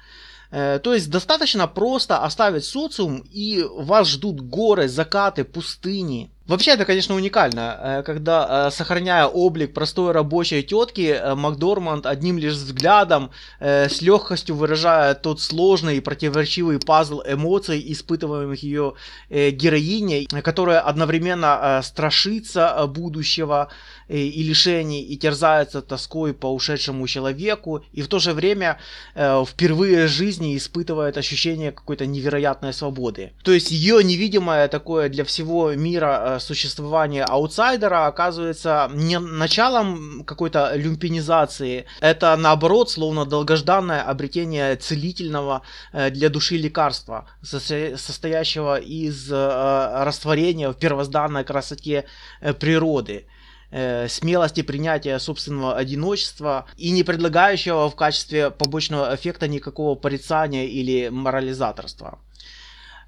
Э, 0.50 0.80
то 0.82 0.94
есть 0.94 1.10
достаточно 1.10 1.66
просто 1.68 2.24
оставить 2.24 2.64
социум, 2.64 3.24
и 3.32 3.64
вас 3.70 4.08
ждут 4.08 4.40
горы, 4.40 4.88
закаты, 4.88 5.44
пустыни. 5.44 6.30
Вообще 6.46 6.72
это, 6.72 6.84
конечно, 6.84 7.14
уникально, 7.14 7.78
э, 7.78 8.02
когда, 8.02 8.66
э, 8.66 8.70
сохраняя 8.72 9.26
облик 9.26 9.72
простой 9.72 10.10
рабочей 10.10 10.64
тетки, 10.64 11.20
Макдорманд 11.36 12.06
одним 12.06 12.38
лишь 12.38 12.54
взглядом 12.54 13.30
с 13.60 14.02
легкостью 14.02 14.56
выражает 14.56 15.22
тот 15.22 15.40
сложный 15.40 15.98
и 15.98 16.00
противоречивый 16.00 16.80
пазл 16.80 17.22
эмоций, 17.24 17.80
испытываемых 17.92 18.60
ее 18.62 18.94
героиней, 19.30 20.26
которая 20.42 20.80
одновременно 20.80 21.80
страшится 21.84 22.86
будущего, 22.88 23.68
и 24.18 24.42
лишений, 24.42 25.02
и 25.02 25.16
терзается 25.16 25.82
тоской 25.82 26.34
по 26.34 26.52
ушедшему 26.52 27.06
человеку, 27.06 27.84
и 27.92 28.02
в 28.02 28.08
то 28.08 28.18
же 28.18 28.32
время 28.32 28.78
э, 29.14 29.44
впервые 29.46 30.06
в 30.06 30.10
жизни 30.10 30.56
испытывает 30.56 31.16
ощущение 31.16 31.72
какой-то 31.72 32.06
невероятной 32.06 32.72
свободы. 32.72 33.32
То 33.42 33.52
есть 33.52 33.70
ее 33.70 34.02
невидимое 34.02 34.68
такое 34.68 35.08
для 35.08 35.24
всего 35.24 35.72
мира 35.74 36.36
э, 36.36 36.40
существование 36.40 37.24
аутсайдера 37.24 38.06
оказывается 38.06 38.90
не 38.94 39.18
началом 39.18 40.24
какой-то 40.24 40.72
люмпинизации, 40.74 41.84
это 42.00 42.36
наоборот 42.36 42.90
словно 42.90 43.24
долгожданное 43.24 44.02
обретение 44.02 44.76
целительного 44.76 45.62
э, 45.92 46.10
для 46.10 46.28
души 46.28 46.56
лекарства, 46.56 47.28
состоящего 47.42 48.78
из 48.78 49.30
э, 49.30 50.04
растворения 50.04 50.70
в 50.70 50.74
первозданной 50.74 51.44
красоте 51.44 52.04
э, 52.40 52.52
природы 52.54 53.26
э, 53.70 54.08
смелости 54.08 54.62
принятия 54.62 55.18
собственного 55.18 55.76
одиночества 55.76 56.66
и 56.76 56.90
не 56.90 57.04
предлагающего 57.04 57.90
в 57.90 57.96
качестве 57.96 58.50
побочного 58.50 59.14
эффекта 59.14 59.48
никакого 59.48 59.94
порицания 59.94 60.66
или 60.66 61.08
морализаторства. 61.08 62.18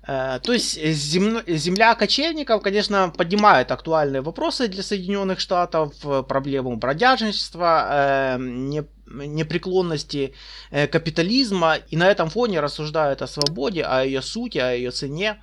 Э, 0.07 0.41
то 0.43 0.53
есть 0.53 0.83
зем... 0.85 1.43
земля 1.47 1.95
кочевников, 1.95 2.63
конечно, 2.63 3.13
поднимает 3.17 3.71
актуальные 3.71 4.23
вопросы 4.23 4.69
для 4.69 4.83
Соединенных 4.83 5.41
Штатов, 5.41 5.95
э, 6.05 6.23
проблему 6.23 6.77
бродяжничества, 6.77 7.87
э, 7.91 8.37
не 8.41 8.85
непреклонности 9.15 10.33
капитализма, 10.71 11.77
и 11.91 11.97
на 11.97 12.11
этом 12.11 12.31
фоне 12.31 12.61
рассуждают 12.61 13.21
о 13.21 13.27
свободе, 13.27 13.83
о 13.83 14.03
ее 14.03 14.23
сути, 14.23 14.57
о 14.57 14.73
ее 14.73 14.91
цене. 14.91 15.37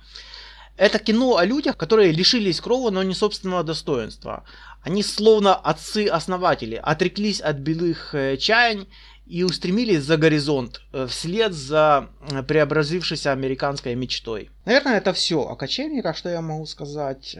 Это 0.80 0.98
кино 0.98 1.36
о 1.36 1.44
людях, 1.44 1.76
которые 1.76 2.10
лишились 2.10 2.58
крова, 2.58 2.90
но 2.90 3.02
не 3.02 3.12
собственного 3.12 3.62
достоинства. 3.62 4.44
Они 4.82 5.02
словно 5.02 5.54
отцы-основатели, 5.54 6.80
отреклись 6.82 7.42
от 7.42 7.56
белых 7.56 8.14
э, 8.14 8.38
чаяний 8.38 8.88
и 9.26 9.42
устремились 9.42 10.02
за 10.02 10.16
горизонт, 10.16 10.80
э, 10.94 11.06
вслед 11.06 11.52
за 11.52 12.08
э, 12.30 12.42
преобразившейся 12.42 13.30
американской 13.30 13.94
мечтой. 13.94 14.48
Наверное, 14.64 14.96
это 14.96 15.12
все 15.12 15.42
о 15.42 15.54
кочевниках, 15.54 16.16
что 16.16 16.30
я 16.30 16.40
могу 16.40 16.64
сказать. 16.64 17.36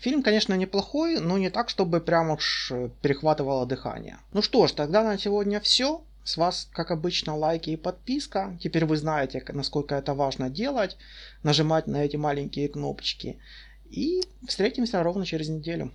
Фильм, 0.00 0.22
конечно, 0.22 0.52
неплохой, 0.52 1.20
но 1.20 1.38
не 1.38 1.48
так, 1.48 1.70
чтобы 1.70 2.00
прямо 2.00 2.34
уж 2.34 2.70
перехватывало 3.00 3.64
дыхание. 3.64 4.18
Ну 4.34 4.42
что 4.42 4.66
ж, 4.66 4.72
тогда 4.72 5.02
на 5.02 5.18
сегодня 5.18 5.58
все. 5.58 6.02
С 6.24 6.38
вас, 6.38 6.68
как 6.72 6.90
обычно, 6.90 7.36
лайки 7.36 7.70
и 7.70 7.76
подписка. 7.76 8.58
Теперь 8.60 8.86
вы 8.86 8.96
знаете, 8.96 9.44
насколько 9.52 9.94
это 9.94 10.14
важно 10.14 10.48
делать. 10.48 10.96
Нажимать 11.42 11.86
на 11.86 12.04
эти 12.04 12.16
маленькие 12.16 12.68
кнопочки. 12.68 13.38
И 13.90 14.22
встретимся 14.46 15.02
ровно 15.02 15.26
через 15.26 15.48
неделю. 15.48 15.92